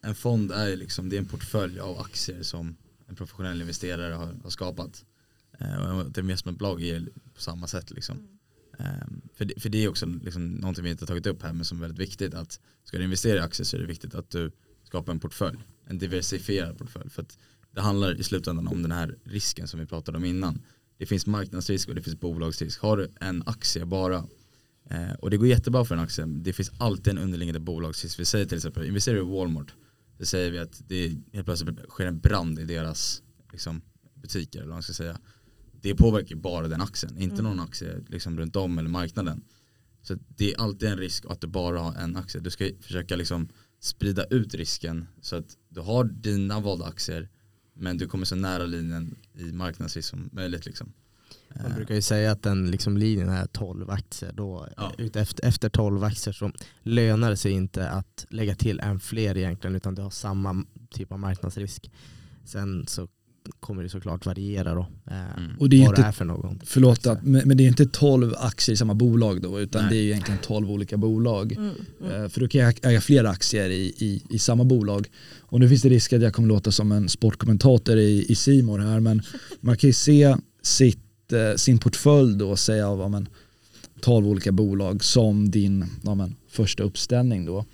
en 0.02 0.16
fond 0.16 0.52
är, 0.52 0.76
liksom, 0.76 1.10
det 1.10 1.16
är 1.16 1.20
en 1.20 1.26
portfölj 1.26 1.80
av 1.80 2.00
aktier 2.00 2.44
som 2.44 2.76
en 3.08 3.16
professionell 3.16 3.62
investerare 3.62 4.14
har, 4.14 4.34
har 4.44 4.50
skapat. 4.50 5.06
Eh, 5.60 5.98
och 5.98 6.08
ett 6.08 6.18
investmentbolag 6.18 6.84
är 6.84 7.08
på 7.36 7.42
samma 7.42 7.68
sätt. 7.68 7.92
Liksom. 7.92 8.18
Mm. 8.18 8.30
Eh, 8.80 9.08
för, 9.34 9.46
det, 9.46 9.62
för 9.62 9.70
det 9.70 9.84
är 9.84 9.90
också 9.90 10.06
liksom, 10.06 10.48
någonting 10.52 10.84
vi 10.84 10.90
inte 10.90 11.04
har 11.04 11.08
tagit 11.08 11.28
upp 11.28 11.44
här 11.44 11.54
men 11.54 11.66
som 11.66 11.78
är 11.78 11.82
väldigt 11.82 12.00
viktigt 12.00 12.34
att 12.34 12.60
ska 12.84 12.98
du 12.98 13.04
investera 13.04 13.38
i 13.38 13.40
aktier 13.40 13.66
så 13.66 13.78
är 13.78 13.82
det 13.82 13.88
viktigt 13.88 14.16
att 14.16 14.30
du 14.30 14.52
skapar 14.84 15.12
en 15.12 15.20
portfölj, 15.20 15.58
en 15.86 15.98
diversifierad 15.98 16.78
portfölj. 16.78 17.10
För 17.10 17.22
att 17.22 17.38
det 17.72 17.82
handlar 17.82 18.20
i 18.20 18.24
slutändan 18.24 18.68
om 18.68 18.82
den 18.82 18.92
här 18.92 19.18
risken 19.24 19.68
som 19.68 19.80
vi 19.80 19.86
pratade 19.86 20.18
om 20.18 20.26
innan. 20.26 20.62
Det 20.98 21.06
finns 21.06 21.26
marknadsrisk 21.28 21.90
och 21.90 21.96
det 21.96 22.02
finns 22.02 22.20
bolagsrisk. 22.20 22.82
Har 22.82 22.98
du 22.98 23.12
en 23.20 23.44
aktie 23.46 23.86
bara 23.86 24.26
Eh, 24.92 25.14
och 25.20 25.30
det 25.30 25.38
går 25.38 25.48
jättebra 25.48 25.86
för 25.86 25.96
en 25.96 26.02
aktie. 26.02 26.26
Det 26.26 26.54
finns 26.54 26.72
alltid 26.78 27.08
en 27.08 27.18
underliggande 27.18 27.60
bolagsrisk. 27.60 28.20
Vi 28.20 28.26
säger 28.26 28.46
till 28.46 28.58
exempel, 28.58 28.86
investerar 28.86 29.18
i 29.18 29.22
Walmart. 29.22 29.74
Så 30.20 30.26
säger 30.26 30.52
vi 30.52 30.60
att 30.60 30.82
det 30.88 31.18
helt 31.34 31.46
plötsligt 31.46 31.80
sker 31.90 32.06
en 32.06 32.20
brand 32.20 32.60
i 32.60 32.66
deras 32.66 33.22
liksom, 33.52 33.82
butiker. 34.14 34.60
Eller 34.60 34.68
vad 34.68 34.76
man 34.76 34.84
ska 34.84 34.94
säga. 34.94 35.20
Det 35.82 35.96
påverkar 35.96 36.36
bara 36.36 36.68
den 36.68 36.82
aktien, 36.82 37.18
inte 37.18 37.40
mm. 37.40 37.46
någon 37.46 37.60
aktie 37.60 38.04
liksom, 38.08 38.40
runt 38.40 38.56
om 38.56 38.78
eller 38.78 38.90
marknaden. 38.90 39.44
Så 40.02 40.18
det 40.28 40.54
är 40.54 40.62
alltid 40.62 40.90
en 40.90 40.98
risk 40.98 41.26
att 41.30 41.42
du 41.42 41.48
bara 41.48 41.80
har 41.80 41.94
en 41.94 42.16
aktie. 42.16 42.42
Du 42.42 42.50
ska 42.50 42.70
försöka 42.82 43.16
liksom 43.16 43.50
sprida 43.80 44.24
ut 44.24 44.54
risken 44.54 45.08
så 45.22 45.36
att 45.36 45.58
du 45.70 45.80
har 45.80 46.04
dina 46.04 46.60
valda 46.60 46.86
aktier 46.86 47.30
men 47.74 47.98
du 47.98 48.08
kommer 48.08 48.26
så 48.26 48.36
nära 48.36 48.66
linjen 48.66 49.16
i 49.34 49.52
marknadsrisk 49.52 50.10
som 50.10 50.30
möjligt. 50.34 50.66
Liksom. 50.66 50.94
Man 51.64 51.76
brukar 51.76 51.96
ju 51.96 52.02
säga 52.02 52.32
att 52.32 52.44
den 52.44 52.72
liksom 52.72 52.98
linjen 52.98 53.30
är 53.30 53.46
12 53.46 53.90
aktier. 53.90 54.32
Då, 54.34 54.68
ja. 54.78 54.94
efter, 55.14 55.46
efter 55.46 55.70
12 55.70 56.04
aktier 56.04 56.34
så 56.34 56.52
lönar 56.82 57.30
det 57.30 57.38
sig 57.38 57.52
inte 57.52 57.90
att 57.90 58.26
lägga 58.30 58.56
till 58.56 58.80
en 58.80 59.00
fler 59.00 59.38
egentligen 59.38 59.76
utan 59.76 59.96
du 59.96 60.02
har 60.02 60.10
samma 60.10 60.66
typ 60.90 61.12
av 61.12 61.20
marknadsrisk. 61.20 61.92
Sen 62.46 62.86
så 62.88 63.08
kommer 63.60 63.84
det 63.84 63.90
såklart 63.90 64.26
variera 64.26 64.74
då. 64.74 64.88
Eh, 65.08 65.38
mm. 65.38 65.60
Och 65.60 65.70
det 65.70 65.76
är 65.76 65.80
vad 65.80 65.90
inte, 65.90 66.02
det 66.02 66.08
är 66.08 66.12
för 66.12 66.26
någon. 66.26 66.62
Förlåt, 66.66 67.08
att, 67.08 67.24
men 67.24 67.58
det 67.58 67.64
är 67.64 67.68
inte 67.68 67.86
12 67.86 68.34
aktier 68.38 68.74
i 68.74 68.78
samma 68.78 68.94
bolag 68.94 69.42
då 69.42 69.60
utan 69.60 69.82
Nej. 69.82 69.92
det 69.92 69.98
är 69.98 70.04
egentligen 70.04 70.40
12 70.42 70.72
olika 70.72 70.98
bolag. 70.98 71.52
Mm, 71.52 71.76
mm. 72.02 72.24
Eh, 72.24 72.30
för 72.30 72.42
då 72.42 72.48
kan 72.48 72.62
jag 72.62 72.86
äga 72.86 73.02
flera 73.02 73.30
aktier 73.30 73.70
i, 73.70 73.94
i, 73.98 74.24
i 74.30 74.40
samma 74.40 74.64
bolag. 74.64 75.08
Och 75.40 75.60
nu 75.60 75.70
finns 75.70 75.82
det 75.82 75.90
risk 75.90 76.14
att 76.14 76.22
jag 76.22 76.34
kommer 76.34 76.48
låta 76.48 76.72
som 76.72 76.92
en 76.92 77.10
sportkommentator 77.10 77.98
i, 77.98 78.26
i 78.30 78.36
Simor 78.36 78.80
här 78.80 79.00
men 79.00 79.22
man 79.60 79.78
kan 79.78 79.88
ju 79.88 79.94
se 79.94 80.36
sitt 80.62 81.11
Eh, 81.34 81.56
sin 81.56 81.80
portfölj 81.80 82.38
då, 82.38 82.56
säga 82.56 82.88
av 82.88 83.00
ja, 83.00 83.08
men, 83.08 83.28
12 84.02 84.28
olika 84.28 84.52
bolag 84.52 85.04
som 85.04 85.52
din 85.52 85.86
ja, 86.04 86.16
men, 86.16 86.36
första 86.50 86.84
uppställning 86.84 87.46
då. 87.46 87.66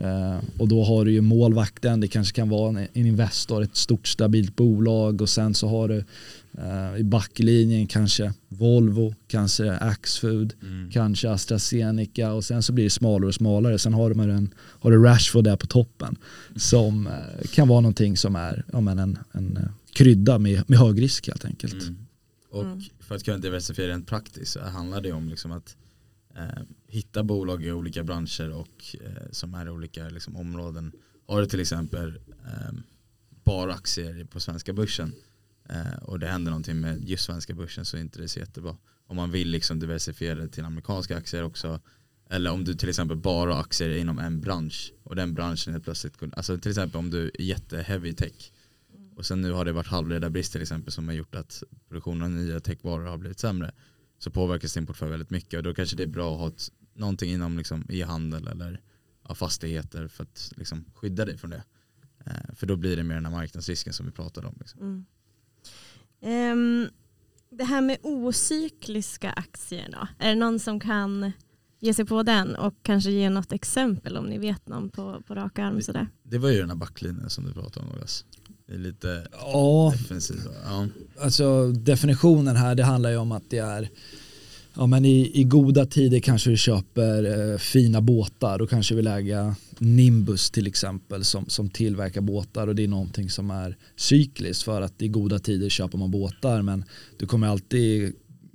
Eh, 0.00 0.38
och 0.58 0.68
då 0.68 0.84
har 0.84 1.04
du 1.04 1.12
ju 1.12 1.20
målvakten, 1.20 2.00
det 2.00 2.08
kanske 2.08 2.34
kan 2.34 2.48
vara 2.48 2.68
en, 2.68 2.76
en 2.92 3.06
Investor, 3.06 3.62
ett 3.62 3.76
stort 3.76 4.08
stabilt 4.08 4.56
bolag 4.56 5.22
och 5.22 5.28
sen 5.28 5.54
så 5.54 5.68
har 5.68 5.88
du 5.88 6.04
eh, 6.58 7.00
i 7.00 7.04
backlinjen 7.04 7.86
kanske 7.86 8.32
Volvo, 8.48 9.14
kanske 9.28 9.72
Axfood, 9.72 10.54
mm. 10.62 10.90
kanske 10.90 11.30
AstraZeneca 11.30 12.32
och 12.32 12.44
sen 12.44 12.62
så 12.62 12.72
blir 12.72 12.84
det 12.84 12.90
smalare 12.90 13.28
och 13.28 13.34
smalare. 13.34 13.78
Sen 13.78 13.94
har 13.94 14.14
du, 14.14 14.32
en, 14.32 14.54
har 14.56 14.90
du 14.90 15.02
Rashford 15.02 15.44
där 15.44 15.56
på 15.56 15.66
toppen 15.66 16.16
som 16.56 17.06
eh, 17.06 17.48
kan 17.52 17.68
vara 17.68 17.80
någonting 17.80 18.16
som 18.16 18.36
är 18.36 18.64
ja, 18.72 18.80
men 18.80 18.98
en, 18.98 19.18
en 19.32 19.56
eh, 19.56 19.68
krydda 19.92 20.38
med, 20.38 20.62
med 20.66 20.78
hög 20.78 21.02
risk 21.02 21.26
helt 21.28 21.44
enkelt. 21.44 21.82
Mm. 21.82 22.05
Och 22.56 22.64
mm. 22.64 22.80
för 22.98 23.14
att 23.14 23.24
kunna 23.24 23.38
diversifiera 23.38 23.92
rent 23.92 24.08
praktiskt 24.08 24.52
så 24.52 24.60
handlar 24.60 25.00
det 25.00 25.12
om 25.12 25.28
liksom 25.28 25.52
att 25.52 25.76
eh, 26.36 26.62
hitta 26.86 27.22
bolag 27.22 27.64
i 27.64 27.72
olika 27.72 28.04
branscher 28.04 28.50
och 28.50 28.96
eh, 29.00 29.30
som 29.30 29.54
är 29.54 29.66
i 29.66 29.70
olika 29.70 30.08
liksom, 30.08 30.36
områden. 30.36 30.92
Har 31.26 31.40
du 31.40 31.46
till 31.46 31.60
exempel 31.60 32.20
eh, 32.46 32.72
bara 33.44 33.74
aktier 33.74 34.24
på 34.24 34.40
svenska 34.40 34.72
börsen 34.72 35.12
eh, 35.68 36.02
och 36.02 36.18
det 36.18 36.26
händer 36.26 36.50
någonting 36.50 36.80
med 36.80 37.08
just 37.08 37.24
svenska 37.24 37.54
börsen 37.54 37.84
så 37.84 37.96
är 37.96 38.00
inte 38.00 38.20
det 38.20 38.28
så 38.28 38.38
jättebra. 38.38 38.76
Om 39.06 39.16
man 39.16 39.30
vill 39.30 39.48
liksom 39.48 39.78
diversifiera 39.78 40.34
det 40.34 40.48
till 40.48 40.64
amerikanska 40.64 41.16
aktier 41.16 41.42
också 41.42 41.80
eller 42.30 42.50
om 42.50 42.64
du 42.64 42.74
till 42.74 42.88
exempel 42.88 43.16
bara 43.16 43.52
har 43.54 43.60
aktier 43.60 43.96
inom 43.96 44.18
en 44.18 44.40
bransch 44.40 44.92
och 45.02 45.16
den 45.16 45.34
branschen 45.34 45.72
helt 45.72 45.84
plötsligt, 45.84 46.14
alltså 46.32 46.58
till 46.58 46.70
exempel 46.70 46.98
om 46.98 47.10
du 47.10 47.30
är 47.34 47.42
jätteheavy 47.42 48.12
tech 48.12 48.52
och 49.16 49.26
sen 49.26 49.40
nu 49.40 49.52
har 49.52 49.64
det 49.64 49.72
varit 49.72 49.86
halvledarbrist 49.86 50.52
till 50.52 50.62
exempel 50.62 50.92
som 50.92 51.08
har 51.08 51.14
gjort 51.14 51.34
att 51.34 51.62
produktionen 51.88 52.22
av 52.22 52.30
nya 52.30 52.60
techvaror 52.60 53.06
har 53.06 53.18
blivit 53.18 53.38
sämre. 53.38 53.72
Så 54.18 54.30
påverkas 54.30 54.74
din 54.74 54.86
portfölj 54.86 55.10
väldigt 55.10 55.30
mycket 55.30 55.58
och 55.58 55.62
då 55.62 55.74
kanske 55.74 55.96
det 55.96 56.02
är 56.02 56.06
bra 56.06 56.34
att 56.34 56.40
ha 56.40 56.48
ett, 56.48 56.70
någonting 56.94 57.30
inom 57.30 57.58
liksom 57.58 57.84
e-handel 57.88 58.46
eller 58.48 58.80
ja, 59.28 59.34
fastigheter 59.34 60.08
för 60.08 60.22
att 60.24 60.52
liksom 60.56 60.84
skydda 60.94 61.24
dig 61.24 61.38
från 61.38 61.50
det. 61.50 61.62
Eh, 62.26 62.54
för 62.54 62.66
då 62.66 62.76
blir 62.76 62.96
det 62.96 63.02
mer 63.02 63.14
den 63.14 63.24
här 63.24 63.32
marknadsrisken 63.32 63.92
som 63.92 64.06
vi 64.06 64.12
pratade 64.12 64.46
om. 64.46 64.54
Liksom. 64.58 64.80
Mm. 64.80 66.52
Um, 66.52 66.88
det 67.50 67.64
här 67.64 67.80
med 67.80 67.98
ocykliska 68.02 69.30
aktier 69.30 69.88
då, 69.92 70.08
är 70.18 70.28
det 70.28 70.40
någon 70.40 70.58
som 70.58 70.80
kan 70.80 71.32
ge 71.78 71.94
sig 71.94 72.04
på 72.04 72.22
den 72.22 72.56
och 72.56 72.74
kanske 72.82 73.10
ge 73.10 73.30
något 73.30 73.52
exempel 73.52 74.16
om 74.16 74.26
ni 74.26 74.38
vet 74.38 74.68
någon 74.68 74.90
på, 74.90 75.22
på 75.26 75.34
rak 75.34 75.58
arm? 75.58 75.82
Sådär. 75.82 76.08
Det, 76.22 76.30
det 76.30 76.38
var 76.38 76.50
ju 76.50 76.60
den 76.60 76.70
här 76.70 76.76
backlinjen 76.76 77.30
som 77.30 77.44
du 77.44 77.52
pratade 77.52 77.86
om. 77.86 77.92
Lukas. 77.92 78.24
Det 78.68 78.74
är 78.74 78.78
lite 78.78 79.26
ja, 79.32 79.94
defensivt. 79.96 80.48
Ja. 80.64 80.88
Alltså 81.20 81.72
definitionen 81.72 82.56
här 82.56 82.74
det 82.74 82.84
handlar 82.84 83.10
ju 83.10 83.16
om 83.16 83.32
att 83.32 83.50
det 83.50 83.58
är 83.58 83.90
Ja 84.78 84.86
men 84.86 85.04
i, 85.04 85.40
i 85.40 85.44
goda 85.44 85.86
tider 85.86 86.20
kanske 86.20 86.50
du 86.50 86.56
köper 86.56 87.50
eh, 87.52 87.58
fina 87.58 88.00
båtar. 88.00 88.58
Då 88.58 88.66
kanske 88.66 88.94
vi 88.94 89.02
lägga 89.02 89.56
Nimbus 89.78 90.50
till 90.50 90.66
exempel 90.66 91.24
som, 91.24 91.48
som 91.48 91.68
tillverkar 91.68 92.20
båtar 92.20 92.66
och 92.66 92.74
det 92.74 92.84
är 92.84 92.88
någonting 92.88 93.30
som 93.30 93.50
är 93.50 93.76
cykliskt 93.96 94.62
för 94.62 94.82
att 94.82 95.02
i 95.02 95.08
goda 95.08 95.38
tider 95.38 95.68
köper 95.68 95.98
man 95.98 96.10
båtar 96.10 96.62
men 96.62 96.84
du 97.16 97.26
kommer 97.26 97.46
alltid 97.46 98.12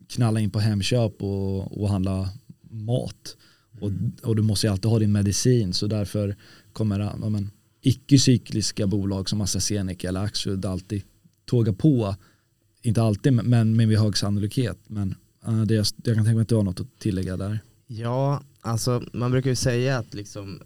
knalla 0.08 0.40
in 0.40 0.50
på 0.50 0.60
Hemköp 0.60 1.24
och, 1.24 1.82
och 1.82 1.90
handla 1.90 2.30
mat. 2.70 3.38
Och, 3.80 3.90
mm. 3.90 4.12
och 4.24 4.36
du 4.36 4.42
måste 4.42 4.68
ju 4.68 4.72
alltid 4.72 4.92
ha 4.92 5.00
din 5.00 5.12
medicin 5.12 5.74
så 5.74 5.88
därför 5.88 6.36
kommer 6.74 7.00
ja, 7.00 7.30
men, 7.30 7.52
icke-cykliska 7.82 8.88
bolag 8.88 9.30
som 9.30 9.42
AstraZeneca 9.42 10.08
eller 10.08 10.24
Axfood 10.24 10.66
alltid 10.66 11.04
tågar 11.46 11.74
på. 11.74 12.16
Inte 12.82 13.02
alltid 13.02 13.34
men 13.34 13.76
med 13.76 14.00
hög 14.00 14.18
sannolikhet. 14.18 14.78
Men 14.88 15.16
uh, 15.48 15.62
det, 15.62 15.74
jag, 15.74 15.86
jag 16.04 16.16
kan 16.16 16.26
tänka 16.26 16.36
mig 16.36 16.42
att 16.42 16.50
du 16.50 16.56
har 16.56 16.64
något 16.64 16.80
att 16.80 17.00
tillägga 17.00 17.38
där. 17.38 17.60
Ja, 17.88 18.44
alltså 18.62 19.04
man 19.14 19.32
brukar 19.32 19.50
ju 19.50 19.56
säga 19.56 19.98
att 19.98 20.14
liksom 20.14 20.62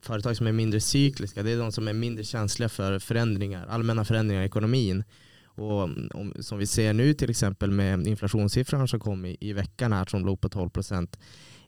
företag 0.00 0.36
som 0.36 0.46
är 0.46 0.52
mindre 0.52 0.80
cykliska 0.80 1.42
det 1.42 1.50
är 1.50 1.58
de 1.58 1.72
som 1.72 1.88
är 1.88 1.92
mindre 1.92 2.24
känsliga 2.24 2.68
för 2.68 2.98
förändringar, 2.98 3.66
allmänna 3.66 4.04
förändringar 4.04 4.42
i 4.42 4.46
ekonomin. 4.46 5.04
Och 5.44 5.82
om, 5.82 6.32
som 6.40 6.58
vi 6.58 6.66
ser 6.66 6.92
nu 6.92 7.14
till 7.14 7.30
exempel 7.30 7.70
med 7.70 8.06
inflationssiffran 8.06 8.88
som 8.88 9.00
kom 9.00 9.24
i, 9.24 9.36
i 9.40 9.52
veckan 9.52 9.92
här 9.92 10.04
som 10.04 10.26
låg 10.26 10.40
på 10.40 10.48
12 10.48 10.70
procent 10.70 11.18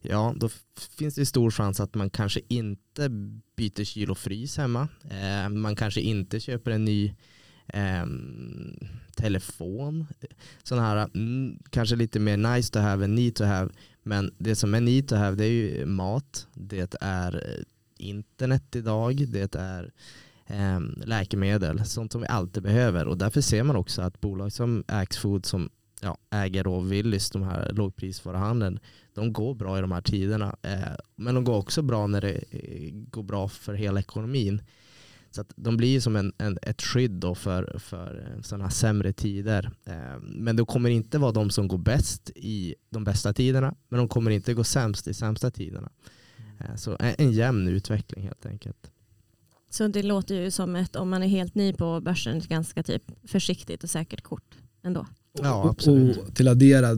ja 0.00 0.34
då 0.36 0.48
finns 0.98 1.14
det 1.14 1.26
stor 1.26 1.50
chans 1.50 1.80
att 1.80 1.94
man 1.94 2.10
kanske 2.10 2.40
inte 2.48 3.08
byter 3.56 3.84
kyl 3.84 4.10
och 4.10 4.18
frys 4.18 4.56
hemma. 4.56 4.88
Eh, 5.10 5.48
man 5.48 5.76
kanske 5.76 6.00
inte 6.00 6.40
köper 6.40 6.70
en 6.70 6.84
ny 6.84 7.14
eh, 7.66 8.06
telefon. 9.16 10.06
Sådana 10.62 10.86
här, 10.86 11.08
mm, 11.14 11.58
kanske 11.70 11.96
lite 11.96 12.20
mer 12.20 12.36
nice 12.36 12.72
to 12.72 12.78
have 12.78 13.04
än 13.04 13.14
need 13.14 13.34
to 13.34 13.44
have. 13.44 13.70
Men 14.02 14.34
det 14.38 14.56
som 14.56 14.74
är 14.74 14.80
need 14.80 15.08
to 15.08 15.14
have 15.14 15.36
det 15.36 15.44
är 15.44 15.50
ju 15.50 15.86
mat, 15.86 16.46
det 16.54 16.94
är 17.00 17.34
eh, 17.34 17.64
internet 17.98 18.76
idag, 18.76 19.24
det 19.28 19.54
är 19.54 19.92
eh, 20.46 20.80
läkemedel, 21.06 21.84
sånt 21.84 22.12
som 22.12 22.20
vi 22.20 22.26
alltid 22.26 22.62
behöver. 22.62 23.06
Och 23.06 23.18
därför 23.18 23.40
ser 23.40 23.62
man 23.62 23.76
också 23.76 24.02
att 24.02 24.20
bolag 24.20 24.52
som 24.52 24.84
Axfood 24.88 25.46
som 25.46 25.70
ja, 26.00 26.18
äger 26.30 26.66
och 26.66 26.92
Willys, 26.92 27.30
de 27.30 27.42
här 27.42 27.72
lågprisvaruhandeln, 27.72 28.78
de 29.14 29.32
går 29.32 29.54
bra 29.54 29.78
i 29.78 29.80
de 29.80 29.92
här 29.92 30.00
tiderna. 30.00 30.56
Eh, 30.62 30.96
men 31.16 31.34
de 31.34 31.44
går 31.44 31.56
också 31.56 31.82
bra 31.82 32.06
när 32.06 32.20
det 32.20 32.44
eh, 32.50 32.90
går 32.92 33.22
bra 33.22 33.48
för 33.48 33.74
hela 33.74 34.00
ekonomin. 34.00 34.62
Så 35.30 35.40
att 35.40 35.52
de 35.56 35.76
blir 35.76 36.00
som 36.00 36.16
en, 36.16 36.32
en, 36.38 36.58
ett 36.62 36.82
skydd 36.82 37.10
då 37.10 37.34
för, 37.34 37.78
för 37.78 38.32
eh, 38.36 38.42
sådana 38.42 38.64
här 38.64 38.70
sämre 38.70 39.12
tider. 39.12 39.70
Eh, 39.84 40.20
men 40.20 40.56
de 40.56 40.66
kommer 40.66 40.90
inte 40.90 41.18
vara 41.18 41.32
de 41.32 41.50
som 41.50 41.68
går 41.68 41.78
bäst 41.78 42.30
i 42.34 42.74
de 42.90 43.04
bästa 43.04 43.32
tiderna, 43.32 43.74
men 43.88 43.98
de 43.98 44.08
kommer 44.08 44.30
inte 44.30 44.54
gå 44.54 44.64
sämst 44.64 45.08
i 45.08 45.14
sämsta 45.14 45.50
tiderna. 45.50 45.90
Eh, 46.60 46.76
så 46.76 46.96
en, 47.00 47.14
en 47.18 47.32
jämn 47.32 47.68
utveckling 47.68 48.24
helt 48.24 48.46
enkelt. 48.46 48.90
Så 49.70 49.88
det 49.88 50.02
låter 50.02 50.34
ju 50.34 50.50
som 50.50 50.76
ett, 50.76 50.96
om 50.96 51.08
man 51.08 51.22
är 51.22 51.26
helt 51.26 51.54
ny 51.54 51.72
på 51.72 52.00
börsen, 52.00 52.38
ett 52.38 52.48
ganska 52.48 52.82
typ 52.82 53.02
försiktigt 53.24 53.84
och 53.84 53.90
säkert 53.90 54.22
kort 54.22 54.54
ändå. 54.82 55.06
Ja, 55.42 55.68
absolut. 55.70 56.16
Och 56.16 56.34
till 56.34 56.48
addera, 56.48 56.90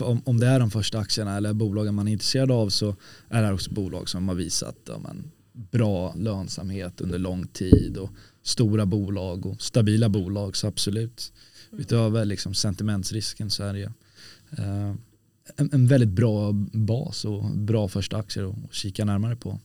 om, 0.00 0.22
om 0.24 0.40
det 0.40 0.46
är 0.46 0.60
de 0.60 0.70
första 0.70 0.98
aktierna 0.98 1.36
eller 1.36 1.52
bolagen 1.52 1.94
man 1.94 2.08
är 2.08 2.12
intresserad 2.12 2.50
av 2.50 2.68
så 2.68 2.96
är 3.28 3.42
det 3.42 3.52
också 3.52 3.70
bolag 3.70 4.08
som 4.08 4.28
har 4.28 4.34
visat 4.34 4.76
ja, 4.84 4.98
men, 4.98 5.30
bra 5.52 6.14
lönsamhet 6.14 7.00
under 7.00 7.18
lång 7.18 7.46
tid 7.46 7.96
och 7.96 8.10
stora 8.42 8.86
bolag 8.86 9.46
och 9.46 9.62
stabila 9.62 10.08
bolag 10.08 10.56
så 10.56 10.66
absolut. 10.66 11.32
Mm. 11.70 11.80
Utöver 11.80 12.24
liksom 12.24 12.54
sentimentsrisken 12.54 13.50
så 13.50 13.62
är 13.62 13.74
det 13.74 13.92
eh, 14.58 14.94
en, 15.56 15.70
en, 15.72 15.86
väldigt 15.86 16.08
bra 16.08 16.52
bas 16.72 17.24
och 17.24 17.44
bra 17.44 17.88
första 17.88 18.16
aktier 18.16 18.50
att 18.50 18.74
kika 18.74 19.04
närmare 19.04 19.36
på. 19.36 19.60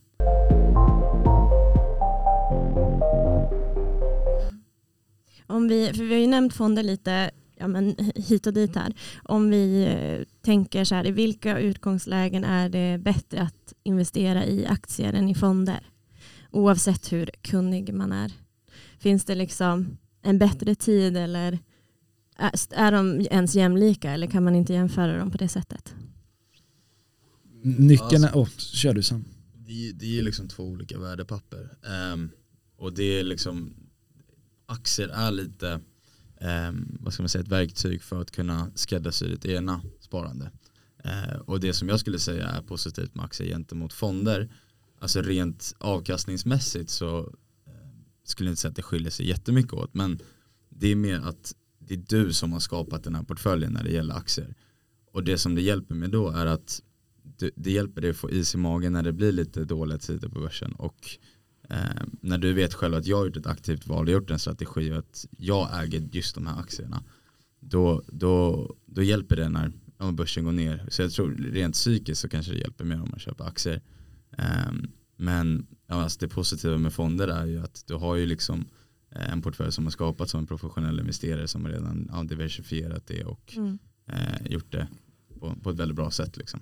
Om 5.48 5.68
vi, 5.68 5.94
för 5.94 6.04
vi 6.04 6.14
har 6.14 6.22
ju 6.22 6.28
nämnt 6.28 6.54
fonder 6.54 6.84
lite 6.84 7.32
ja, 7.66 7.68
men 7.68 7.96
hit 8.16 8.48
och 8.48 8.54
dit 8.54 8.76
här. 8.76 8.94
Om 9.24 9.50
vi 9.50 9.84
eh, 9.84 10.28
tänker 10.42 10.84
så 10.86 10.96
här, 10.96 11.08
i 11.08 11.12
vilka 11.12 11.60
utgångslägen 11.60 12.44
är 12.44 12.70
det 12.70 12.98
bättre 12.98 13.42
att 13.42 13.74
investera 13.84 14.46
i 14.46 14.66
aktier 14.66 15.14
än 15.14 15.30
i 15.30 15.36
fonder? 15.36 15.80
Oavsett 16.52 17.12
hur 17.12 17.30
kunnig 17.42 17.94
man 17.94 18.12
är. 18.12 18.32
Finns 19.00 19.26
det 19.26 19.36
liksom 19.36 19.98
en 20.22 20.40
bättre 20.40 20.76
tid 20.76 21.18
eller 21.18 21.60
är 22.72 22.92
de 22.92 23.22
ens 23.32 23.56
jämlika 23.56 24.12
eller 24.12 24.28
kan 24.28 24.44
man 24.44 24.56
inte 24.56 24.74
jämföra 24.74 25.18
dem 25.18 25.32
på 25.32 25.38
det 25.38 25.48
sättet? 25.48 25.96
Nyckeln 27.64 28.24
är, 28.24 28.32
oh, 28.34 28.50
kör 28.58 28.94
du 28.94 29.04
sen. 29.04 29.26
Det, 29.54 29.92
det 29.92 30.20
är 30.20 30.24
liksom 30.24 30.48
två 30.48 30.64
olika 30.64 31.00
värdepapper. 31.00 31.70
Um, 32.14 32.30
och 32.78 32.94
det 32.94 33.20
är 33.20 33.24
liksom, 33.24 33.74
aktier 34.66 35.08
är 35.08 35.32
lite 35.32 35.80
eh, 36.38 36.72
vad 37.00 37.14
ska 37.14 37.24
man 37.24 37.30
säga, 37.30 37.42
ett 37.42 37.48
verktyg 37.48 38.02
för 38.02 38.22
att 38.22 38.32
kunna 38.32 38.72
skräddarsy 38.76 39.28
ditt 39.28 39.46
egna 39.46 39.82
sparande. 40.00 40.52
Eh, 41.04 41.40
och 41.46 41.60
det 41.60 41.74
som 41.74 41.90
jag 41.90 42.00
skulle 42.00 42.20
säga 42.20 42.48
är 42.48 42.62
positivt 42.62 43.16
med 43.16 43.26
aktier 43.26 43.48
gentemot 43.48 43.94
fonder, 43.94 44.50
alltså 45.00 45.22
rent 45.22 45.76
avkastningsmässigt 45.78 46.90
så 46.90 47.20
eh, 47.20 47.74
skulle 48.24 48.50
jag 48.50 48.52
inte 48.52 48.62
säga 48.62 48.70
att 48.70 48.76
det 48.76 48.82
skiljer 48.82 49.12
sig 49.12 49.28
jättemycket 49.28 49.74
åt, 49.74 49.94
men 49.94 50.20
det 50.70 50.88
är 50.88 50.96
mer 50.96 51.20
att 51.20 51.56
det 51.80 51.94
är 51.94 52.04
du 52.08 52.34
som 52.34 52.54
har 52.54 52.60
skapat 52.60 53.04
den 53.04 53.16
här 53.16 53.24
portföljen 53.24 53.74
när 53.74 53.84
det 53.84 53.92
gäller 53.92 54.16
aktier. 54.16 54.56
Och 55.12 55.24
det 55.24 55.38
som 55.38 55.56
det 55.56 55.62
hjälper 55.62 55.96
med 55.96 56.10
då 56.10 56.30
är 56.30 56.46
att 56.46 56.82
det 57.56 57.72
hjälper 57.72 58.02
dig 58.02 58.10
att 58.10 58.18
få 58.18 58.32
is 58.32 58.56
i 58.56 58.58
magen 58.58 58.94
när 58.94 59.04
det 59.04 59.14
blir 59.14 59.32
lite 59.32 59.66
dåliga 59.66 59.98
tider 59.98 60.30
på 60.30 60.40
börsen 60.40 60.72
och 60.72 61.18
Eh, 61.70 62.04
när 62.22 62.38
du 62.38 62.54
vet 62.54 62.74
själv 62.74 62.96
att 62.96 63.06
jag 63.06 63.18
har 63.18 63.26
gjort 63.26 63.38
ett 63.38 63.48
aktivt 63.48 63.88
val, 63.88 64.06
och 64.08 64.14
gjort 64.14 64.32
en 64.32 64.40
strategi 64.40 64.92
och 64.92 64.98
att 64.98 65.26
jag 65.38 65.84
äger 65.84 66.10
just 66.12 66.36
de 66.36 66.48
här 66.48 66.60
aktierna. 66.60 67.04
Då, 67.60 68.04
då, 68.08 68.76
då 68.86 69.04
hjälper 69.04 69.36
det 69.36 69.50
när 69.50 69.72
om 69.98 70.16
börsen 70.16 70.44
går 70.44 70.52
ner. 70.52 70.86
Så 70.88 71.02
jag 71.02 71.12
tror 71.12 71.36
rent 71.52 71.74
psykiskt 71.74 72.22
så 72.22 72.30
kanske 72.30 72.52
det 72.52 72.60
hjälper 72.60 72.86
mer 72.86 73.02
om 73.02 73.10
man 73.10 73.20
köper 73.20 73.44
aktier. 73.44 73.82
Eh, 74.38 74.74
men 75.18 75.68
ja, 75.88 76.04
alltså 76.04 76.20
det 76.20 76.28
positiva 76.28 76.78
med 76.78 76.94
fonder 76.94 77.28
är 77.28 77.46
ju 77.46 77.64
att 77.64 77.84
du 77.88 77.94
har 77.94 78.16
ju 78.16 78.26
liksom 78.26 78.66
eh, 79.12 79.32
en 79.32 79.42
portfölj 79.42 79.72
som 79.72 79.84
har 79.84 79.92
skapats 79.92 80.32
som 80.32 80.40
en 80.40 80.48
professionell 80.48 81.00
investerare 81.00 81.48
som 81.48 81.68
redan 81.68 82.10
har 82.12 82.24
diversifierat 82.24 83.08
det 83.08 83.24
och 83.24 83.54
mm. 83.58 83.80
eh, 84.08 84.52
gjort 84.52 84.72
det 84.72 84.88
på, 85.40 85.56
på, 85.64 85.70
ett 85.70 85.78
väldigt 85.78 85.96
bra 85.96 86.12
sätt. 86.12 86.38
Liksom. 86.38 86.60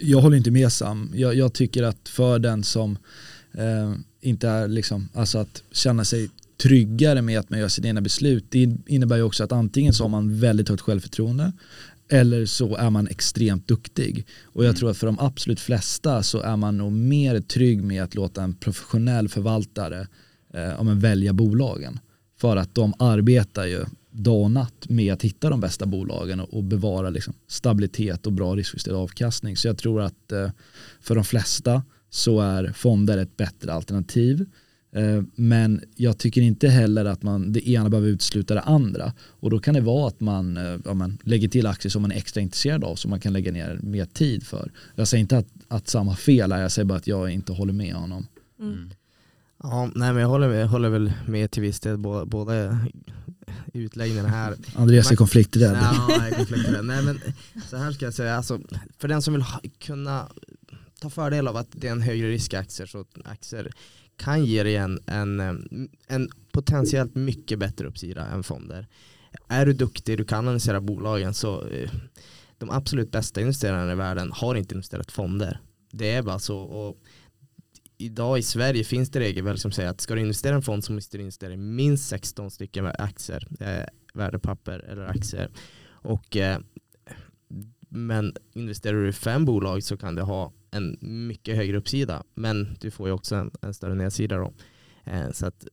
Jag 0.00 0.20
håller 0.20 0.36
inte 0.36 0.50
med 0.50 0.72
Sam. 0.72 1.10
Jag, 1.14 1.34
jag 1.34 1.52
tycker 1.52 1.82
att 1.82 2.08
för 2.08 2.38
den 2.38 2.64
som 2.64 2.98
eh, 3.56 3.92
inte 4.20 4.48
är 4.48 4.68
liksom, 4.68 5.08
alltså 5.14 5.38
att 5.38 5.62
känna 5.72 6.04
sig 6.04 6.30
tryggare 6.62 7.22
med 7.22 7.38
att 7.38 7.50
man 7.50 7.58
gör 7.58 7.68
sina 7.68 7.88
egna 7.88 8.00
beslut. 8.00 8.44
Det 8.48 8.76
innebär 8.86 9.16
ju 9.16 9.22
också 9.22 9.44
att 9.44 9.52
antingen 9.52 9.92
så 9.92 10.04
har 10.04 10.08
man 10.08 10.40
väldigt 10.40 10.68
högt 10.68 10.82
självförtroende 10.82 11.52
eller 12.08 12.46
så 12.46 12.76
är 12.76 12.90
man 12.90 13.08
extremt 13.08 13.68
duktig. 13.68 14.26
Och 14.42 14.64
jag 14.64 14.68
mm. 14.68 14.78
tror 14.78 14.90
att 14.90 14.96
för 14.96 15.06
de 15.06 15.18
absolut 15.18 15.60
flesta 15.60 16.22
så 16.22 16.40
är 16.40 16.56
man 16.56 16.76
nog 16.76 16.92
mer 16.92 17.40
trygg 17.40 17.84
med 17.84 18.02
att 18.02 18.14
låta 18.14 18.42
en 18.42 18.54
professionell 18.54 19.28
förvaltare 19.28 20.06
eh, 20.54 20.80
om 20.80 20.88
en 20.88 21.00
välja 21.00 21.32
bolagen. 21.32 21.98
För 22.38 22.56
att 22.56 22.74
de 22.74 22.94
arbetar 22.98 23.66
ju 23.66 23.84
dag 24.10 24.42
och 24.42 24.50
natt 24.50 24.88
med 24.88 25.12
att 25.12 25.22
hitta 25.22 25.50
de 25.50 25.60
bästa 25.60 25.86
bolagen 25.86 26.40
och, 26.40 26.54
och 26.54 26.64
bevara 26.64 27.10
liksom, 27.10 27.34
stabilitet 27.48 28.26
och 28.26 28.32
bra 28.32 28.56
riskjusterad 28.56 28.96
avkastning. 28.96 29.56
Så 29.56 29.68
jag 29.68 29.78
tror 29.78 30.02
att 30.02 30.32
eh, 30.32 30.50
för 31.00 31.14
de 31.14 31.24
flesta 31.24 31.82
så 32.16 32.40
är 32.40 32.72
fonder 32.72 33.18
ett 33.18 33.36
bättre 33.36 33.72
alternativ. 33.72 34.46
Eh, 34.92 35.22
men 35.34 35.80
jag 35.96 36.18
tycker 36.18 36.42
inte 36.42 36.68
heller 36.68 37.04
att 37.04 37.22
man, 37.22 37.52
det 37.52 37.68
ena 37.68 37.88
behöver 37.88 38.08
utesluta 38.08 38.54
det 38.54 38.60
andra. 38.60 39.12
Och 39.18 39.50
då 39.50 39.58
kan 39.58 39.74
det 39.74 39.80
vara 39.80 40.08
att 40.08 40.20
man, 40.20 40.56
eh, 40.56 40.78
ja, 40.84 40.94
man 40.94 41.18
lägger 41.22 41.48
till 41.48 41.66
aktier 41.66 41.90
som 41.90 42.02
man 42.02 42.12
är 42.12 42.16
extra 42.16 42.40
intresserad 42.40 42.84
av 42.84 42.94
som 42.94 43.10
man 43.10 43.20
kan 43.20 43.32
lägga 43.32 43.52
ner 43.52 43.80
mer 43.82 44.04
tid 44.04 44.46
för. 44.46 44.72
Jag 44.94 45.08
säger 45.08 45.20
inte 45.20 45.38
att, 45.38 45.48
att 45.68 45.88
samma 45.88 46.16
fel 46.16 46.52
är, 46.52 46.62
jag 46.62 46.72
säger 46.72 46.86
bara 46.86 46.98
att 46.98 47.06
jag 47.06 47.30
inte 47.30 47.52
håller 47.52 47.72
med 47.72 47.94
honom. 47.94 48.26
Mm. 48.60 48.72
mm. 48.72 48.90
Ja, 49.62 49.90
nej, 49.94 50.12
men 50.12 50.22
jag 50.22 50.28
håller, 50.28 50.48
jag 50.48 50.68
håller 50.68 50.88
väl 50.88 51.12
med 51.26 51.50
till 51.50 51.62
viss 51.62 51.80
del, 51.80 51.96
båda, 51.96 52.24
båda 52.26 52.78
utläggningarna 53.72 54.28
här. 54.28 54.54
Andreas 54.74 55.10
är 55.10 55.16
konflikträdd. 55.16 55.78
Nej, 56.08 56.32
konflikträdd. 56.32 56.84
nej, 56.84 57.02
men 57.02 57.20
så 57.70 57.76
här 57.76 57.92
ska 57.92 58.04
jag 58.04 58.14
säga, 58.14 58.36
alltså, 58.36 58.60
för 58.98 59.08
den 59.08 59.22
som 59.22 59.34
vill 59.34 59.42
ha, 59.42 59.60
kunna 59.78 60.28
ta 61.06 61.10
fördel 61.10 61.48
av 61.48 61.56
att 61.56 61.68
det 61.70 61.88
är 61.88 61.92
en 61.92 62.02
högre 62.02 62.28
risk 62.28 62.54
aktier 62.54 62.86
så 62.86 63.04
aktier 63.24 63.72
kan 64.16 64.44
ge 64.44 64.62
dig 64.62 64.76
en, 64.76 65.00
en, 65.06 65.40
eh, 65.40 65.54
en 66.06 66.30
potentiellt 66.52 67.14
mycket 67.14 67.58
bättre 67.58 67.86
uppsida 67.86 68.26
än 68.26 68.42
fonder. 68.42 68.86
Är 69.48 69.66
du 69.66 69.72
duktig, 69.72 70.18
du 70.18 70.24
kan 70.24 70.38
analysera 70.38 70.80
bolagen 70.80 71.34
så 71.34 71.68
eh, 71.68 71.90
de 72.58 72.70
absolut 72.70 73.10
bästa 73.10 73.40
investerarna 73.40 73.92
i 73.92 73.94
världen 73.94 74.32
har 74.32 74.54
inte 74.54 74.74
investerat 74.74 75.12
fonder. 75.12 75.60
Det 75.92 76.10
är 76.10 76.22
bara 76.22 76.38
så. 76.38 76.58
Och 76.58 76.96
idag 77.98 78.38
i 78.38 78.42
Sverige 78.42 78.84
finns 78.84 79.10
det 79.10 79.20
regelverk 79.20 79.58
som 79.58 79.72
säger 79.72 79.90
att 79.90 80.00
ska 80.00 80.14
du 80.14 80.20
investera 80.20 80.52
i 80.52 80.56
en 80.56 80.62
fond 80.62 80.84
så 80.84 80.92
måste 80.92 81.16
du 81.16 81.20
investera 81.20 81.52
i 81.52 81.56
minst 81.56 82.08
16 82.08 82.50
stycken 82.50 82.86
aktier, 82.86 83.46
eh, 83.60 83.86
värdepapper 84.14 84.78
eller 84.78 85.06
aktier. 85.06 85.50
Och, 85.88 86.36
eh, 86.36 86.58
men 87.88 88.34
investerar 88.52 88.96
du 88.96 89.08
i 89.08 89.12
fem 89.12 89.44
bolag 89.44 89.82
så 89.82 89.96
kan 89.96 90.14
det 90.14 90.22
ha 90.22 90.52
en 90.70 90.98
mycket 91.28 91.56
högre 91.56 91.76
uppsida. 91.76 92.22
Men 92.34 92.76
du 92.80 92.90
får 92.90 93.08
ju 93.08 93.12
också 93.12 93.34
en, 93.34 93.50
en 93.62 93.74
större 93.74 93.94
nedsida 93.94 94.36
då. 94.36 94.52
Eh, 95.04 95.30
så 95.30 95.46
att 95.46 95.66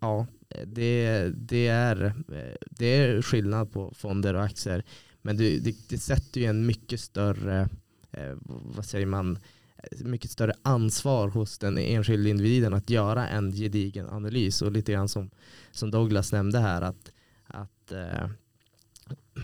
ja, 0.00 0.26
det, 0.66 1.28
det, 1.34 1.68
är, 1.68 2.04
eh, 2.04 2.56
det 2.70 2.86
är 2.86 3.22
skillnad 3.22 3.72
på 3.72 3.92
fonder 3.94 4.34
och 4.34 4.42
aktier. 4.42 4.84
Men 5.22 5.36
det, 5.36 5.58
det, 5.58 5.88
det 5.88 5.98
sätter 5.98 6.40
ju 6.40 6.46
en 6.46 6.66
mycket 6.66 7.00
större, 7.00 7.68
eh, 8.10 8.32
vad 8.46 8.84
säger 8.84 9.06
man, 9.06 9.38
eh, 9.76 10.04
mycket 10.06 10.30
större 10.30 10.52
ansvar 10.62 11.28
hos 11.28 11.58
den 11.58 11.78
enskilda 11.78 12.28
individen 12.28 12.74
att 12.74 12.90
göra 12.90 13.28
en 13.28 13.52
gedigen 13.52 14.08
analys. 14.08 14.62
Och 14.62 14.72
lite 14.72 14.92
grann 14.92 15.08
som, 15.08 15.30
som 15.70 15.90
Douglas 15.90 16.32
nämnde 16.32 16.58
här 16.58 16.82
att, 16.82 17.12
att 17.46 17.92
eh, 17.92 18.28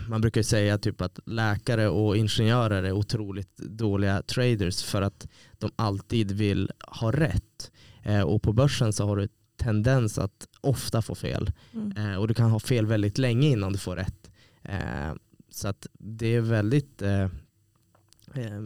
man 0.07 0.21
brukar 0.21 0.41
säga 0.41 0.77
typ 0.77 1.01
att 1.01 1.19
läkare 1.25 1.89
och 1.89 2.17
ingenjörer 2.17 2.83
är 2.83 2.91
otroligt 2.91 3.57
dåliga 3.57 4.21
traders 4.21 4.83
för 4.83 5.01
att 5.01 5.27
de 5.57 5.71
alltid 5.75 6.31
vill 6.31 6.71
ha 6.87 7.11
rätt. 7.11 7.71
Eh, 8.03 8.21
och 8.21 8.43
på 8.43 8.53
börsen 8.53 8.93
så 8.93 9.05
har 9.05 9.17
du 9.17 9.27
tendens 9.57 10.17
att 10.17 10.47
ofta 10.61 11.01
få 11.01 11.15
fel. 11.15 11.51
Mm. 11.73 11.97
Eh, 11.97 12.19
och 12.19 12.27
du 12.27 12.33
kan 12.33 12.51
ha 12.51 12.59
fel 12.59 12.85
väldigt 12.85 13.17
länge 13.17 13.47
innan 13.47 13.73
du 13.73 13.79
får 13.79 13.95
rätt. 13.95 14.31
Eh, 14.63 15.13
så 15.49 15.67
att 15.67 15.87
det 15.93 16.35
är 16.35 16.41
väldigt 16.41 17.01
eh, 17.01 17.23
eh, 18.33 18.61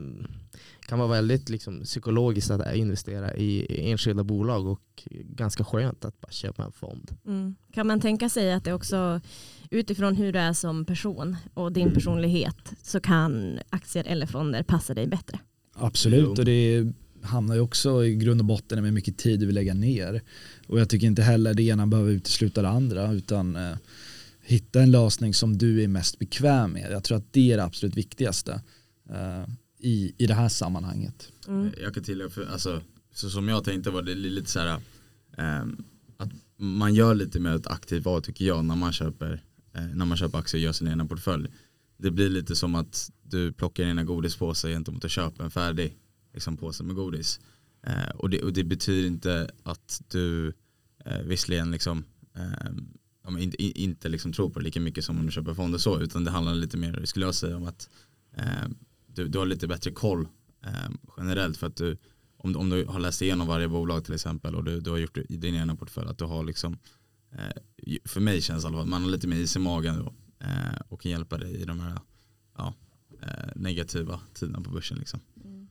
kan 0.86 1.00
vara 1.00 1.10
väldigt 1.10 1.50
liksom, 1.50 1.84
psykologiskt 1.84 2.52
att 2.52 2.76
investera 2.76 3.36
i 3.36 3.66
enskilda 3.92 4.24
bolag 4.24 4.68
och 4.68 5.08
ganska 5.12 5.64
skönt 5.64 6.06
att 6.06 6.22
bara 6.22 6.32
köpa 6.32 6.64
en 6.64 6.72
fond. 6.72 7.16
Mm. 7.26 7.56
Kan 7.74 7.88
man 7.88 8.02
tänka 8.02 8.30
sig 8.30 8.54
att 8.54 8.64
det 8.64 8.74
också 8.74 9.22
utifrån 9.70 10.16
hur 10.16 10.34
du 10.34 10.40
är 10.40 10.54
som 10.54 10.86
person 10.86 11.36
och 11.54 11.72
din 11.72 11.94
personlighet 11.94 12.74
så 12.84 13.00
kan 13.00 13.60
aktier 13.70 14.08
eller 14.08 14.26
fonder 14.26 14.64
passa 14.64 14.94
dig 14.94 15.08
bättre? 15.08 15.40
Absolut, 15.74 16.40
och 16.40 16.46
det 16.46 16.94
hamnar 17.22 17.56
ju 17.56 17.62
också 17.62 18.06
i 18.06 18.16
grund 18.16 18.42
och 18.42 18.46
botten 18.46 18.78
med 18.78 18.86
hur 18.86 18.96
mycket 18.96 19.18
tid 19.18 19.40
du 19.40 19.46
vill 19.46 19.56
lägga 19.56 19.74
ner. 19.74 20.22
Och 20.68 20.80
jag 20.80 20.90
tycker 20.90 21.08
inte 21.08 21.22
heller 21.22 21.54
det 21.54 21.64
ena 21.64 21.88
behöver 21.88 22.12
utesluta 22.12 22.62
det 22.62 22.70
andra 22.70 23.14
utan 23.14 23.56
eh, 23.56 23.76
hitta 24.42 24.82
en 24.82 24.92
lösning 24.92 25.34
som 25.34 25.58
du 25.58 25.84
är 25.84 25.88
mest 25.88 26.20
bekväm 26.20 26.72
med. 26.72 26.92
Jag 26.92 27.04
tror 27.04 27.18
att 27.18 27.34
det 27.34 27.52
är 27.52 27.58
det 27.58 27.64
absolut 27.64 27.98
viktigaste 27.98 28.62
eh, 29.10 29.44
i, 29.84 30.16
i 30.18 30.28
det 30.28 30.34
här 30.34 30.50
sammanhanget. 30.50 31.32
Mm. 31.48 31.72
Jag 31.82 31.94
kan 31.94 32.04
tillägga, 32.04 32.30
för, 32.30 32.46
alltså, 32.46 32.82
så 33.14 33.30
som 33.30 33.48
jag 33.48 33.64
tänkte 33.64 33.90
var 33.90 34.02
det 34.02 34.16
lite 34.16 34.50
så 34.50 34.60
här 34.60 34.82
ehm, 35.38 35.84
att 36.18 36.30
man 36.58 36.94
gör 36.94 37.16
lite 37.16 37.40
mer 37.40 37.56
ett 37.56 37.68
aktivt 37.68 38.06
val 38.06 38.22
tycker 38.22 38.46
jag 38.46 38.66
när 38.66 38.76
man 38.76 38.94
köper, 38.94 39.44
eh, 39.74 39.86
när 39.86 40.06
man 40.06 40.18
köper 40.18 40.38
aktier 40.38 40.60
och 40.60 40.64
gör 40.64 40.72
sin 40.72 40.88
egna 40.88 41.06
portfölj. 41.06 41.48
Det 41.98 42.12
blir 42.12 42.30
lite 42.30 42.56
som 42.56 42.76
att 42.76 43.12
du 43.24 43.54
plockar 43.54 43.84
in 43.84 44.00
en 44.00 44.06
godispåse 44.06 44.70
gentemot 44.70 45.06
att 45.06 45.12
köpa 45.12 45.44
en 45.44 45.52
färdig 45.52 45.98
liksom, 46.34 46.58
påse 46.58 46.84
med 46.84 46.96
godis. 46.96 47.40
Eh, 47.88 48.10
och, 48.16 48.30
det, 48.30 48.42
och 48.42 48.54
det 48.54 48.64
betyder 48.64 49.08
inte 49.08 49.52
att 49.64 50.02
du 50.08 50.54
eh, 51.06 51.22
visserligen 51.22 51.72
liksom, 51.72 52.04
ehm, 52.36 52.88
men 53.28 53.42
inte, 53.42 53.64
inte 53.64 54.10
liksom 54.10 54.34
tror 54.34 54.50
på 54.50 54.60
det 54.60 54.66
lika 54.66 54.80
mycket 54.80 55.06
som 55.06 55.20
om 55.20 55.26
du 55.26 55.32
köper 55.32 55.54
fonder 55.54 55.78
så 55.78 56.00
utan 56.00 56.24
det 56.24 56.32
handlar 56.32 56.56
lite 56.56 56.78
mer, 56.78 57.06
skulle 57.06 57.26
jag 57.26 57.36
säga, 57.36 57.58
om 57.58 57.64
att 57.64 57.90
eh, 58.38 58.70
du, 59.16 59.28
du 59.28 59.40
har 59.40 59.46
lite 59.46 59.68
bättre 59.68 59.92
koll 59.92 60.28
eh, 60.66 60.90
generellt 61.18 61.58
för 61.58 61.68
att 61.68 61.76
du 61.76 61.98
om, 62.38 62.56
om 62.56 62.70
du 62.70 62.86
har 62.86 63.00
läst 63.00 63.22
igenom 63.22 63.48
varje 63.48 63.68
bolag 63.68 64.06
till 64.06 64.14
exempel 64.14 64.56
och 64.56 64.64
du, 64.64 64.80
du 64.80 64.90
har 64.90 64.98
gjort 64.98 65.16
det 65.16 65.34
i 65.34 65.38
din 65.38 65.56
egna 65.56 65.76
portfölj 65.76 66.10
att 66.10 66.18
du 66.18 66.26
har 66.26 66.44
liksom 66.44 66.78
eh, 67.32 67.98
för 68.06 68.22
mig 68.22 68.42
känns 68.42 68.64
det 68.64 68.82
att 68.82 68.88
man 68.88 69.04
har 69.04 69.10
lite 69.10 69.28
mer 69.28 69.38
is 69.38 69.56
i 69.56 69.60
magen 69.60 69.98
då 69.98 70.14
eh, 70.46 70.82
och 70.90 71.02
kan 71.02 71.12
hjälpa 71.12 71.38
dig 71.38 71.62
i 71.62 71.66
de 71.66 71.80
här 71.80 72.00
ja, 72.58 72.74
eh, 73.22 73.50
negativa 73.56 74.20
tiderna 74.34 74.62
på 74.62 74.70
börsen 74.70 74.98
liksom. 74.98 75.20
Mm. 75.44 75.68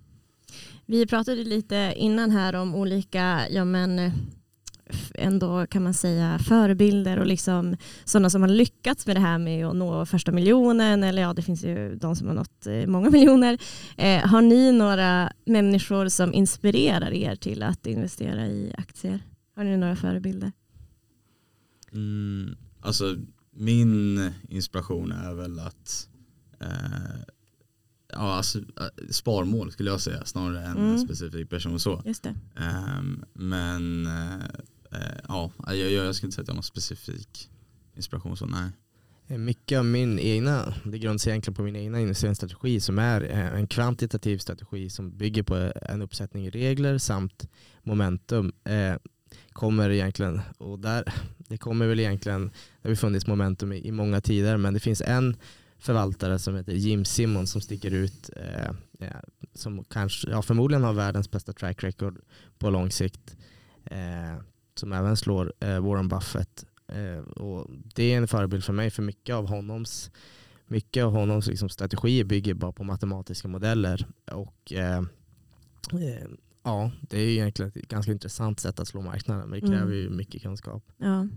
Vi 0.87 1.07
pratade 1.07 1.45
lite 1.45 1.95
innan 1.97 2.31
här 2.31 2.55
om 2.55 2.75
olika, 2.75 3.49
ja 3.51 3.65
men 3.65 3.99
eh, 3.99 4.13
ändå 5.15 5.67
kan 5.67 5.83
man 5.83 5.95
säga 5.95 6.39
förebilder 6.39 7.19
och 7.19 7.27
liksom 7.27 7.77
sådana 8.05 8.31
som 8.31 8.43
har 8.43 8.49
lyckats 8.49 9.07
med 9.07 9.17
det 9.17 9.21
här 9.21 9.39
med 9.39 9.67
att 9.67 9.77
nå 9.77 10.07
första 10.07 10.33
miljonen 10.33 11.05
eller 11.05 11.23
ja 11.23 11.33
det 11.35 11.43
finns 11.43 11.65
ju 11.65 11.95
de 11.97 12.17
som 12.17 12.27
har 12.29 12.35
nått 12.35 12.67
eh, 12.67 12.87
många 12.87 13.11
miljoner. 13.17 13.59
Eh, 13.97 14.27
har 14.29 14.43
ni 14.43 14.73
några 14.73 15.33
människor 15.47 16.09
som 16.09 16.35
inspirerar 16.35 17.11
er 17.13 17.37
till 17.37 17.63
att 17.63 17.87
investera 17.87 18.47
i 18.47 18.75
aktier? 18.79 19.21
Har 19.57 19.65
ni 19.65 19.77
några 19.77 19.97
förebilder? 19.97 20.53
Mm, 21.93 22.57
alltså 22.81 23.17
min 23.57 24.31
inspiration 24.49 25.13
är 25.13 25.35
väl 25.35 25.59
att 25.59 26.09
eh, 26.61 27.21
ja, 28.13 28.35
alltså, 28.35 28.59
eh, 28.59 28.65
sparmål 29.11 29.73
skulle 29.73 29.91
jag 29.91 30.01
säga 30.01 30.25
snarare 30.25 30.65
än 30.65 30.77
Mm. 30.77 30.91
en 30.93 30.99
specifik 31.01 31.51
person 31.51 31.81
så. 31.81 32.03
Ehm, 32.57 33.25
men 33.33 34.07
eh, 34.07 34.45
Eh, 34.93 35.19
ja, 35.29 35.51
jag, 35.67 35.77
jag, 35.77 35.91
jag 35.91 36.07
inte 36.07 36.15
säga 36.15 36.27
att 36.27 36.37
jag 36.37 36.45
har 36.47 36.55
någon 36.55 36.63
specifik 36.63 37.51
inspiration 37.97 38.37
så 38.37 38.47
nej. 38.47 38.71
Eh, 39.27 39.39
mycket 39.39 39.79
av 39.79 39.85
min 39.85 40.19
egna, 40.19 40.75
det 40.85 40.99
grundas 40.99 41.27
egentligen 41.27 41.55
på 41.55 41.63
min 41.63 41.77
egna 41.77 42.01
investeringsstrategi 42.01 42.81
som 42.81 42.99
är 42.99 43.21
eh, 43.23 43.55
en 43.55 43.67
kvantitativ 43.67 44.39
strategi 44.39 44.91
som 44.91 45.17
bygger 45.17 45.43
på 45.43 45.73
en 45.83 46.03
uppsättning 46.03 46.51
regler 46.51 46.99
samt 46.99 47.49
momentum. 47.83 48.53
Eh, 48.65 48.95
kommer 49.53 49.91
egentligen, 49.91 50.41
och 50.59 50.79
där, 50.79 51.15
det 51.39 51.59
kommer 51.59 51.87
väl 51.87 52.01
egentligen, 52.01 52.49
det 52.49 52.89
har 52.89 52.91
ju 52.91 52.97
funnits 52.97 53.27
momentum 53.27 53.73
i, 53.73 53.89
i 53.89 53.93
många 53.93 54.21
tider 54.21 54.57
men 54.57 54.75
det 54.75 54.81
finns 54.81 55.03
en 55.03 55.37
förvaltare 55.79 56.39
som 56.39 56.57
heter 56.57 56.73
Jim 56.73 57.05
Simon 57.05 57.47
som 57.47 57.61
sticker 57.61 57.91
ut 57.91 58.31
eh, 58.37 58.75
som 59.55 59.85
kanske, 59.85 60.31
ja, 60.31 60.43
förmodligen 60.43 60.85
har 60.85 60.93
världens 60.93 61.31
bästa 61.31 61.53
track 61.53 61.85
record 61.85 62.21
på 62.59 62.71
lång 62.71 62.91
sikt 62.91 63.37
eh, 63.85 64.37
som 64.83 64.93
även 64.93 65.17
slår 65.17 65.53
eh, 65.61 65.81
Warren 65.81 66.09
Buffett 66.09 66.67
Eh, 66.89 67.19
och 67.19 67.71
det 67.95 68.13
är 68.13 68.17
en 68.19 68.29
förebild 68.29 68.65
för 68.65 68.73
mig 68.73 68.91
för 68.91 69.03
mycket 69.03 69.35
av 69.35 69.49
honoms, 69.49 70.11
mycket 70.67 71.05
av 71.05 71.13
honoms 71.13 71.47
liksom 71.47 71.69
strategier 71.69 72.25
bygger 72.25 72.55
bara 72.55 72.73
på 72.73 72.85
matematiska 72.85 73.49
modeller. 73.49 74.07
Och 74.33 74.73
eh, 74.73 75.03
ja, 76.63 76.91
det 77.01 77.19
är 77.19 77.29
egentligen 77.29 77.69
ett 77.75 77.89
ganska 77.89 78.13
intressant 78.13 78.61
sätt 78.61 78.81
att 78.81 78.89
slå 78.89 79.01
marknaden 79.01 79.49
men 79.51 79.61
det 79.61 79.67
Mm. 79.67 79.79
kräver 79.79 79.95
ju 79.95 80.11
mycket 80.11 80.43
kunskap. 80.43 80.85
Ja. 80.97 81.29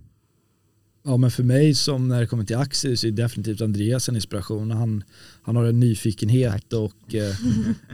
Ja 1.07 1.17
men 1.17 1.31
för 1.31 1.43
mig 1.43 1.75
som 1.75 2.07
när 2.07 2.19
det 2.19 2.27
kommer 2.27 2.43
till 2.43 2.55
aktier 2.55 2.95
så 2.95 3.07
är 3.07 3.11
definitivt 3.11 3.61
Andreas 3.61 4.09
en 4.09 4.15
inspiration. 4.15 4.71
Han, 4.71 5.03
han 5.43 5.55
har 5.55 5.65
en 5.65 5.79
nyfikenhet 5.79 6.73
och 6.73 7.15
eh, 7.15 7.35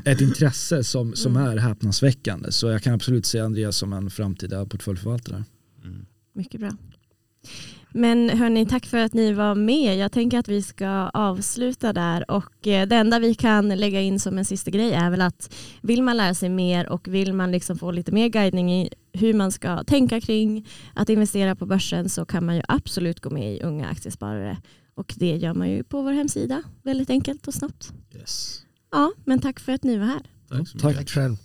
ett 0.06 0.22
intresse 0.22 0.84
som, 0.84 1.16
som 1.16 1.38
Mm. 1.38 1.50
är 1.52 1.58
häpnadsväckande. 1.58 2.52
Så 2.52 2.68
jag 2.68 2.82
kan 2.82 2.94
absolut 2.94 3.26
se 3.26 3.40
Andreas 3.40 3.78
som 3.78 3.94
en 3.94 4.10
framtida 4.10 4.66
portföljförvaltare. 4.66 5.44
Mm. 5.84 6.06
Mycket 6.34 6.60
bra. 6.60 6.72
Men 7.94 8.30
hörni, 8.30 8.66
tack 8.66 8.86
för 8.86 8.98
att 8.98 9.14
ni 9.14 9.34
var 9.34 9.56
med. 9.56 9.98
Jag 9.98 10.12
tänker 10.12 10.40
att 10.40 10.48
vi 10.48 10.62
ska 10.62 10.88
avsluta 11.14 11.94
där 11.94 12.32
och 12.32 12.68
eh, 12.68 12.88
det 12.88 12.96
enda 12.96 13.20
vi 13.20 13.36
kan 13.36 13.70
lägga 13.70 14.02
in 14.02 14.20
som 14.20 14.38
en 14.38 14.46
sista 14.46 14.72
grej 14.72 14.94
är 14.94 15.10
väl 15.10 15.22
att 15.22 15.56
vill 15.82 16.04
man 16.04 16.18
lära 16.18 16.34
sig 16.34 16.50
mer 16.50 16.90
och 16.90 17.08
vill 17.08 17.34
man 17.34 17.52
liksom 17.52 17.78
få 17.78 17.92
lite 17.92 18.12
mer 18.12 18.28
guidning 18.28 18.74
i 18.74 18.90
hur 19.14 19.34
man 19.34 19.52
ska 19.52 19.84
tänka 19.84 20.22
kring 20.22 20.68
att 20.94 21.10
investera 21.10 21.56
på 21.56 21.66
börsen 21.66 22.10
så 22.10 22.26
kan 22.26 22.46
man 22.46 22.56
ju 22.56 22.62
absolut 22.68 23.20
gå 23.20 23.30
med 23.30 23.56
i 23.56 23.62
Unga 23.62 23.88
Aktiesparare 23.88 24.58
och 24.96 25.14
det 25.18 25.36
gör 25.38 25.54
man 25.54 25.70
ju 25.70 25.84
på 25.84 26.02
vår 26.02 26.12
hemsida 26.12 26.64
väldigt 26.84 27.10
enkelt 27.10 27.48
och 27.48 27.54
snabbt. 27.54 27.94
Yes. 28.16 28.62
Ja, 28.92 29.12
men 29.26 29.40
tack 29.42 29.60
för 29.60 29.72
att 29.72 29.84
ni 29.84 29.98
var 29.98 30.06
här. 30.06 30.22
Tack 30.50 30.68
så 30.68 30.80
Tack. 30.80 30.92
mycket. 30.98 31.10
själv. 31.10 31.36